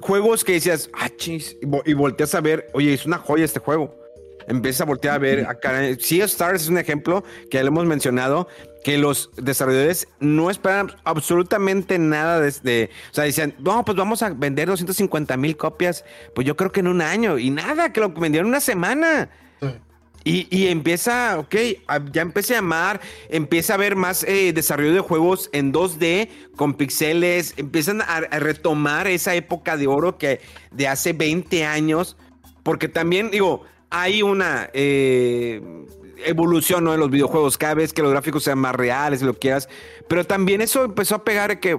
[0.00, 4.03] juegos que decías, ah, chis, y, volteas a ver, oye, es una joya este juego.
[4.46, 5.80] Empiezas a voltear a ver acá.
[5.98, 8.48] Sea Stars es un ejemplo que ya lo hemos mencionado,
[8.84, 14.30] que los desarrolladores no esperan absolutamente nada de, o sea, decían, no, pues vamos a
[14.30, 18.10] vender 250 mil copias, pues yo creo que en un año, y nada, que lo
[18.10, 19.30] vendieron una semana.
[20.26, 21.54] Y, empieza, ok,
[22.10, 26.74] ya empieza a llamar, empieza a haber más eh, desarrollo de juegos en 2D con
[26.74, 30.40] pixeles, empiezan a, retomar esa época de oro que
[30.70, 32.16] de hace 20 años,
[32.62, 33.64] porque también, digo,
[33.96, 35.60] hay una eh,
[36.26, 36.92] evolución ¿no?
[36.92, 39.68] en los videojuegos, cada vez que los gráficos sean más reales, lo quieras,
[40.08, 41.78] pero también eso empezó a pegar que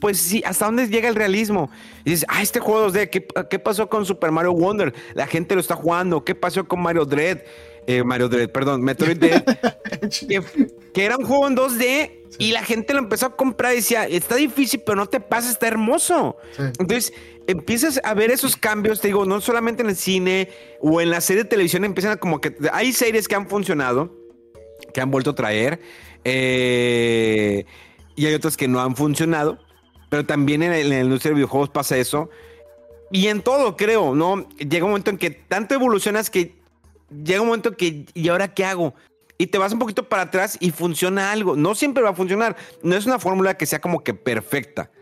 [0.00, 1.70] pues sí, ¿hasta dónde llega el realismo?
[2.04, 4.92] Y dices, ah, este juego 2D, ¿qué, ¿qué, pasó con Super Mario Wonder?
[5.14, 7.42] La gente lo está jugando, ¿qué pasó con Mario Dread?
[7.86, 9.44] Eh, Mario Dread, perdón, Metroid Dread,
[10.92, 14.06] que, era un juego en 2D y la gente lo empezó a comprar y decía,
[14.06, 16.36] está difícil, pero no te pasa, está hermoso.
[16.58, 17.12] Entonces,
[17.46, 20.48] empiezas a ver esos cambios, te digo, no solamente en el cine
[20.80, 24.14] o en la serie de televisión, empiezan a como que hay series que han funcionado,
[24.92, 25.80] que han vuelto a traer,
[26.24, 27.64] eh,
[28.16, 29.58] y hay otras que no han funcionado,
[30.08, 32.30] pero también en, en la industria de videojuegos pasa eso.
[33.10, 34.48] Y en todo, creo, ¿no?
[34.58, 36.54] Llega un momento en que tanto evolucionas que
[37.24, 38.94] llega un momento que, ¿y ahora qué hago?
[39.42, 41.56] Y te vas un poquito para atrás y funciona algo.
[41.56, 42.54] No siempre va a funcionar.
[42.80, 44.92] No es una fórmula que sea como que perfecta.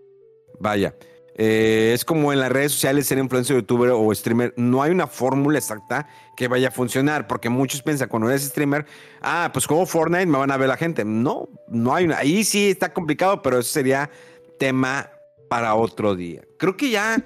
[0.59, 0.97] Vaya.
[1.35, 4.55] Eh, es como en las redes sociales ser influencer, youtuber o streamer.
[4.57, 7.27] No hay una fórmula exacta que vaya a funcionar.
[7.27, 8.87] Porque muchos piensan cuando eres streamer,
[9.21, 11.05] ah, pues como Fortnite me van a ver la gente.
[11.05, 12.17] No, no hay una.
[12.17, 14.09] Ahí sí está complicado, pero eso sería
[14.59, 15.11] tema
[15.51, 16.41] para otro día.
[16.57, 17.23] Creo que ya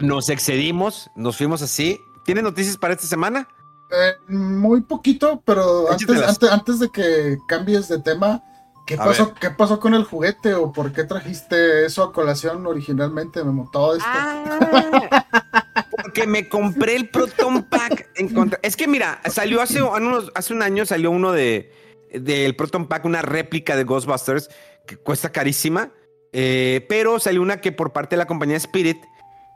[0.00, 1.98] nos excedimos, nos fuimos así.
[2.24, 3.48] ¿Tienes noticias para esta semana?
[3.92, 8.42] Eh, muy poquito, pero antes, antes, de que cambies de tema,
[8.86, 13.42] ¿qué pasó, ¿qué pasó con el juguete o por qué trajiste eso a colación originalmente?
[13.42, 14.06] Me montó esto.
[14.08, 15.26] Ah,
[16.02, 18.10] porque me compré el Proton Pack.
[18.14, 18.60] En contra...
[18.62, 19.80] Es que mira, salió hace,
[20.34, 21.72] hace un año, salió uno de,
[22.12, 24.48] del Proton Pack una réplica de Ghostbusters
[24.86, 25.90] que cuesta carísima,
[26.32, 28.98] eh, pero salió una que por parte de la compañía Spirit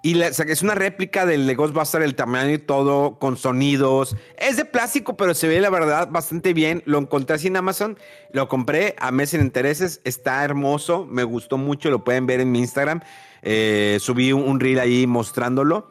[0.05, 4.15] y es una réplica del de Ghostbuster, el tamaño y todo, con sonidos.
[4.37, 6.83] Es de plástico, pero se ve la verdad bastante bien.
[6.85, 7.97] Lo encontré así en Amazon,
[8.31, 10.03] lo compré a mes sin intereses.
[10.05, 13.01] Está hermoso, me gustó mucho, lo pueden ver en mi Instagram.
[13.41, 15.89] Eh, subí un, reel ahí mostrándolo.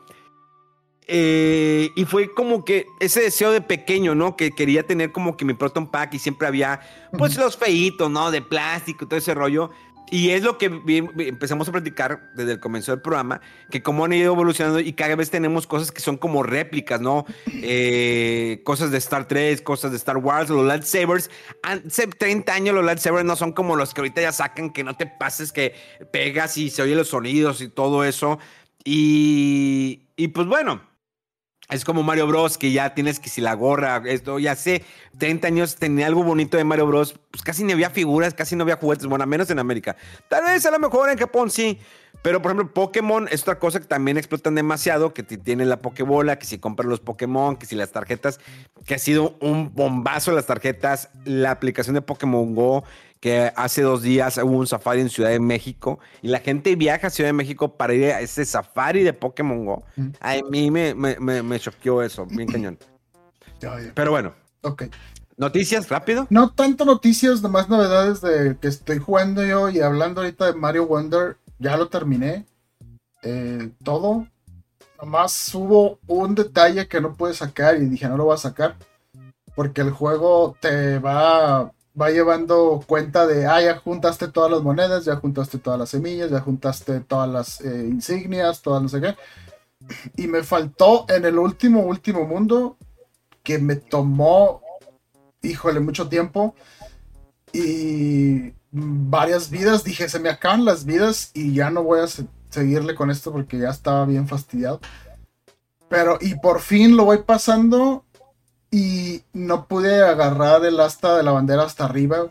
[1.08, 4.38] Eh, y fue como que ese deseo de pequeño, ¿no?
[4.38, 6.82] Que quería tener como que mi Proton Pack y siempre había,
[7.18, 8.30] pues, los feitos, ¿no?
[8.30, 9.72] De plástico, todo ese rollo.
[10.12, 13.42] Y es lo que empezamos a platicar desde el comienzo del programa,
[13.72, 17.26] que cómo han ido evolucionando y cada vez tenemos cosas que son como réplicas, ¿no?
[17.66, 21.32] Eh, cosas de Star Trek, cosas de Star Wars, los lightsabers.
[21.64, 24.96] Hace 30 años los lightsabers no son como los que ahorita ya sacan, que no
[24.96, 25.74] te pases, que
[26.12, 28.38] pegas y se oyen los sonidos y todo eso.
[28.84, 30.82] Y, y pues bueno,
[31.70, 34.84] es como Mario Bros, que ya tienes que si la gorra, esto, ya sé,
[35.18, 38.64] 30 años tenía algo bonito de Mario Bros, pues casi no había figuras, casi no
[38.64, 39.96] había juguetes, bueno, menos en América.
[40.30, 41.80] Tal vez a lo mejor en Japón sí,
[42.22, 46.38] pero por ejemplo Pokémon es otra cosa que también explotan demasiado, que tiene la Pokébola,
[46.38, 48.40] que si compras los Pokémon, que si las tarjetas,
[48.86, 52.84] que ha sido un bombazo las tarjetas, la aplicación de Pokémon Go,
[53.24, 57.08] que hace dos días hubo un safari en Ciudad de México y la gente viaja
[57.08, 59.86] a Ciudad de México para ir a ese safari de Pokémon Go.
[60.20, 62.78] A mí me, me, me, choqueó eso, bien cañón.
[63.96, 64.34] Pero bueno.
[64.64, 64.84] Ok.
[65.38, 66.28] ¿Noticias rápido?
[66.30, 70.88] No tanto noticias, nomás novedades de que estoy jugando yo y hablando ahorita de Mario
[70.88, 71.38] Wonder.
[71.60, 72.46] Ya lo terminé.
[73.22, 74.28] Eh, todo.
[75.02, 78.76] Nomás hubo un detalle que no pude sacar y dije no lo voy a sacar.
[79.56, 85.06] Porque el juego te va va llevando cuenta de, ah, ya juntaste todas las monedas,
[85.06, 89.16] ya juntaste todas las semillas, ya juntaste todas las eh, insignias, todas no sé qué.
[90.16, 92.78] Y me faltó en el último, último mundo,
[93.44, 94.62] que me tomó,
[95.42, 96.56] híjole, mucho tiempo
[97.52, 99.84] y varias vidas.
[99.84, 102.08] Dije, se me acaban las vidas y ya no voy a
[102.50, 104.80] seguirle con esto porque ya estaba bien fastidiado.
[105.90, 108.06] Pero, y por fin lo voy pasando
[108.74, 112.26] y no pude agarrar el asta de la bandera hasta arriba.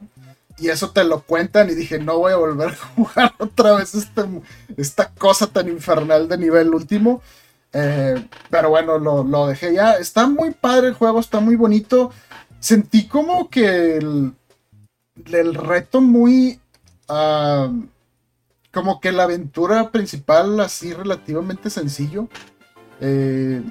[0.59, 3.95] Y eso te lo cuentan y dije, no voy a volver a jugar otra vez
[3.95, 4.25] este,
[4.77, 7.23] esta cosa tan infernal de nivel último.
[7.73, 9.93] Eh, pero bueno, lo, dejé ya.
[9.93, 12.11] Está muy padre el juego, está muy bonito.
[12.59, 14.33] Sentí como que el,
[15.31, 16.59] el reto muy...
[18.73, 22.27] Como que la aventura principal así relativamente sencillo.
[23.01, 23.63] Eh,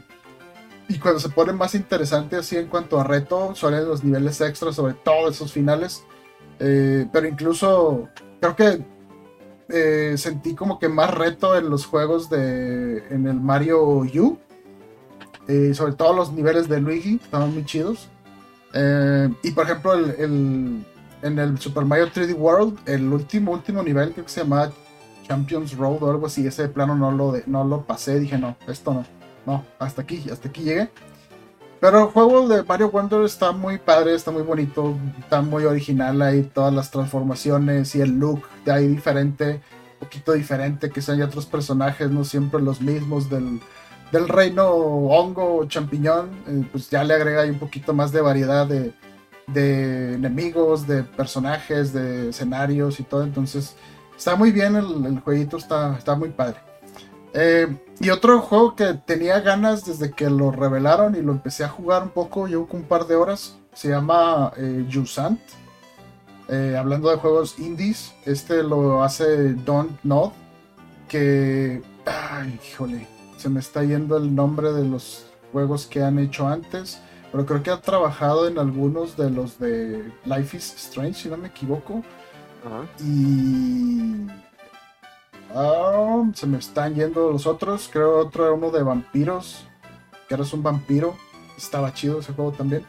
[0.92, 4.76] y cuando se pone más interesante así en cuanto a reto, suelen los niveles extras,
[4.76, 6.04] sobre todo esos finales.
[6.60, 8.86] Eh, pero incluso creo que
[9.70, 13.06] eh, sentí como que más reto en los juegos de.
[13.10, 14.38] en el Mario U.
[15.48, 18.10] Eh, sobre todo los niveles de Luigi, estaban muy chidos.
[19.44, 20.86] y por ejemplo, el,
[21.22, 24.72] en el Super Mario 3D World, el último, último nivel, creo que se llama
[25.28, 28.94] Champions Road o algo así, ese plano no lo, no lo pasé, dije no, esto
[28.94, 30.90] no no, hasta aquí, hasta aquí llegué.
[31.82, 36.22] Pero el juego de Mario Wonder está muy padre, está muy bonito, está muy original
[36.22, 39.62] ahí, todas las transformaciones y el look de ahí diferente,
[39.94, 43.60] un poquito diferente, que sean otros personajes, no siempre los mismos del,
[44.12, 48.68] reino hongo o champiñón, eh, pues ya le agrega ahí un poquito más de variedad
[48.68, 48.94] de,
[50.14, 53.76] enemigos, de personajes, de escenarios y todo, entonces
[54.16, 56.71] está muy bien el, el jueguito, está, está muy padre.
[57.34, 57.68] Eh,
[58.00, 62.04] y otro juego que tenía ganas desde que lo revelaron y lo empecé a jugar
[62.04, 65.40] un poco, llevo un par de horas, se llama eh, Jusant.
[66.50, 70.32] Eh, hablando de juegos indies, este lo hace Don't Nod,
[71.08, 71.82] que...
[72.06, 77.00] Ay, híjole, se me está yendo el nombre de los juegos que han hecho antes,
[77.32, 81.38] pero creo que ha trabajado en algunos de los de Life is Strange, si no
[81.38, 82.04] me equivoco.
[83.00, 84.28] Y
[85.54, 87.90] Ah, se me están yendo los otros.
[87.92, 89.68] Creo otro era uno de vampiros.
[90.28, 91.16] Que eres un vampiro.
[91.58, 92.86] Estaba chido ese juego también.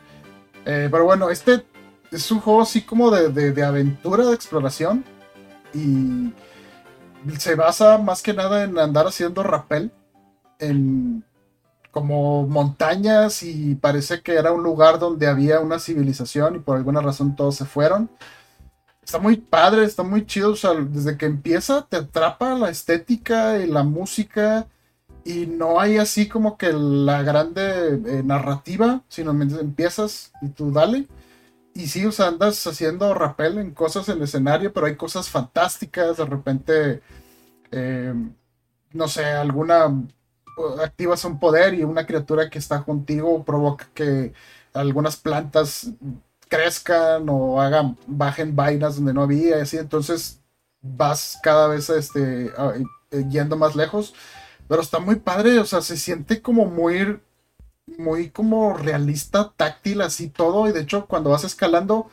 [0.65, 1.65] Eh, pero bueno, este
[2.11, 5.05] es un juego así como de, aventura, de exploración.
[5.75, 6.33] Y
[7.39, 9.91] se basa más que nada en andar haciendo rappel.
[10.59, 11.25] En
[11.91, 17.03] como montañas y parece que era un lugar donde había una civilización y por alguna
[17.03, 18.09] razón todos se fueron
[19.03, 20.53] está muy padre, está muy chido.
[20.53, 24.69] O sea, desde que empieza te atrapa la estética y la música.
[25.25, 31.07] Y no hay así como que la grande eh, narrativa, sino empiezas y tú dale.
[31.75, 35.29] Y sí, o sea, andas haciendo rappel en cosas en el escenario, pero hay cosas
[35.31, 36.17] fantásticas.
[36.19, 37.03] De repente,
[37.71, 38.15] eh,
[38.93, 39.87] no sé, alguna.
[40.83, 44.35] Activas un poder y una criatura que está contigo provoca que
[44.75, 45.91] algunas plantas
[46.53, 50.43] crezcan o hagan, bajen vainas donde no había, así, entonces
[50.83, 52.53] vas cada vez este,
[53.11, 54.15] eh, yendo más lejos.
[54.69, 57.21] Pero está muy padre, o sea, se siente como muy,
[57.97, 60.69] muy como realista, táctil, así todo.
[60.69, 62.11] Y de hecho, cuando vas escalando,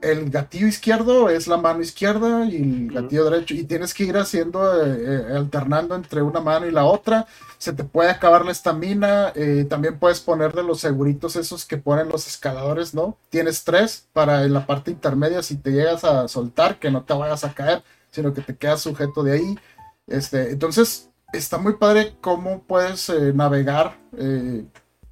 [0.00, 3.54] el gatillo izquierdo es la mano izquierda y el gatillo derecho.
[3.54, 7.26] Y tienes que ir haciendo, eh, eh, alternando entre una mano y la otra.
[7.58, 9.32] Se te puede acabar la estamina.
[9.68, 13.16] también puedes ponerle los seguritos esos que ponen los escaladores, ¿no?
[13.30, 17.14] Tienes tres para en la parte intermedia si te llegas a soltar, que no te
[17.14, 19.58] vayas a caer, sino que te quedas sujeto de ahí.
[20.06, 24.64] Este, entonces, está muy padre cómo puedes eh, navegar eh,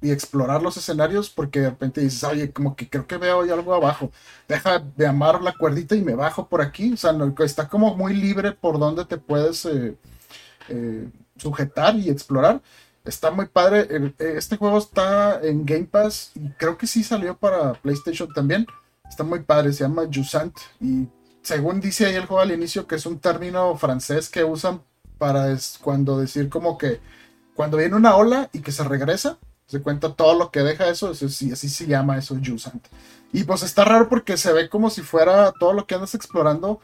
[0.05, 3.73] y explorar los escenarios porque de repente dices, oye, como que creo que veo algo
[3.73, 4.11] abajo.
[4.47, 6.93] Deja de amar la cuerdita y me bajo por aquí.
[6.93, 12.61] O sea, está como muy libre por donde te puedes eh, sujetar y explorar.
[13.03, 14.13] Está muy padre.
[14.19, 18.67] este juego está en Game Pass y creo que sí salió para PlayStation también.
[19.09, 21.07] Está muy padre, se llama Jusant y
[21.41, 24.81] según dice ahí el juego al inicio que es un término francés que usan
[25.17, 26.99] para cuando decir como que
[27.55, 31.11] cuando viene una ola y que se regresa, se cuenta todo lo que deja eso,
[31.11, 32.85] eso sí, así se llama eso Jusant.
[33.33, 36.79] Y pues está raro porque se ve como si fuera todo lo que andas explorando,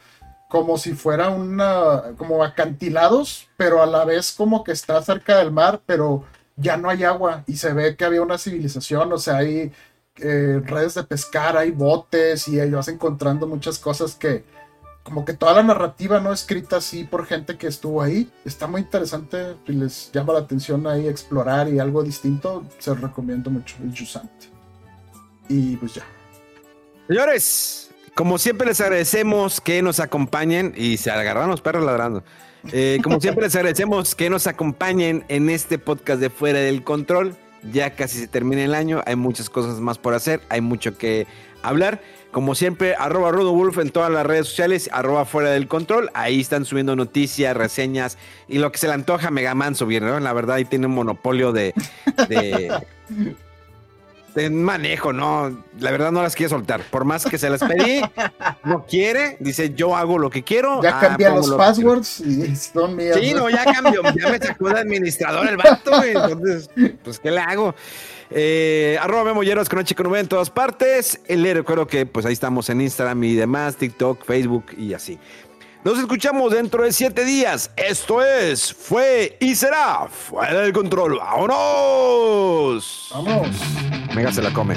[0.48, 5.50] como si fuera una, como acantilados, pero a la vez como que está cerca del
[5.50, 6.24] mar, pero
[6.56, 9.72] ya no hay agua y se ve que había una civilización, o sea, hay
[10.16, 14.44] eh, redes de pescar, hay botes y ahí vas encontrando muchas cosas que,
[15.02, 18.30] como que toda la narrativa no escrita así por gente que estuvo ahí.
[18.44, 22.64] Está muy interesante y les llama la atención ahí explorar y algo distinto.
[22.78, 23.92] Se recomiendo mucho el.
[25.48, 26.04] Y pues ya.
[27.08, 32.22] Señores, como siempre les agradecemos que nos acompañen y se agarran los perros ladrando.
[32.70, 37.36] Eh, como siempre les agradecemos que nos acompañen en este podcast de Fuera del Control.
[37.72, 41.26] Ya casi se termina el año, hay muchas cosas más por hacer, hay mucho que
[41.62, 42.00] hablar.
[42.32, 46.10] Como siempre, arroba Wolf en todas las redes sociales, arroba fuera del control.
[46.14, 48.16] Ahí están subiendo noticias, reseñas
[48.48, 50.18] y lo que se le antoja a Megaman subir, ¿no?
[50.18, 51.74] La verdad, ahí tiene un monopolio de,
[54.34, 55.62] de, manejo, ¿no?
[55.78, 56.80] La verdad no las quiere soltar.
[56.84, 58.00] Por más que se las pedí,
[58.64, 59.36] no quiere.
[59.38, 60.82] Dice, yo hago lo que quiero.
[60.82, 63.18] Ya cambié los passwords y son mías.
[63.20, 64.00] Sí, no, ya cambió.
[64.18, 66.70] Ya me sacó de administrador el vato, Entonces,
[67.04, 67.74] pues, ¿qué le hago?
[68.34, 71.20] Eh, arroba memolleros con Chico Nube en todas partes.
[71.28, 75.18] El recuerdo que pues ahí estamos en Instagram y demás, TikTok, Facebook y así.
[75.84, 77.72] Nos escuchamos dentro de siete días.
[77.76, 81.18] Esto es, fue y será fuera del control.
[81.18, 83.10] ¡Vámonos!
[83.12, 83.48] ¡Vamos!
[84.14, 84.76] Mega se la come.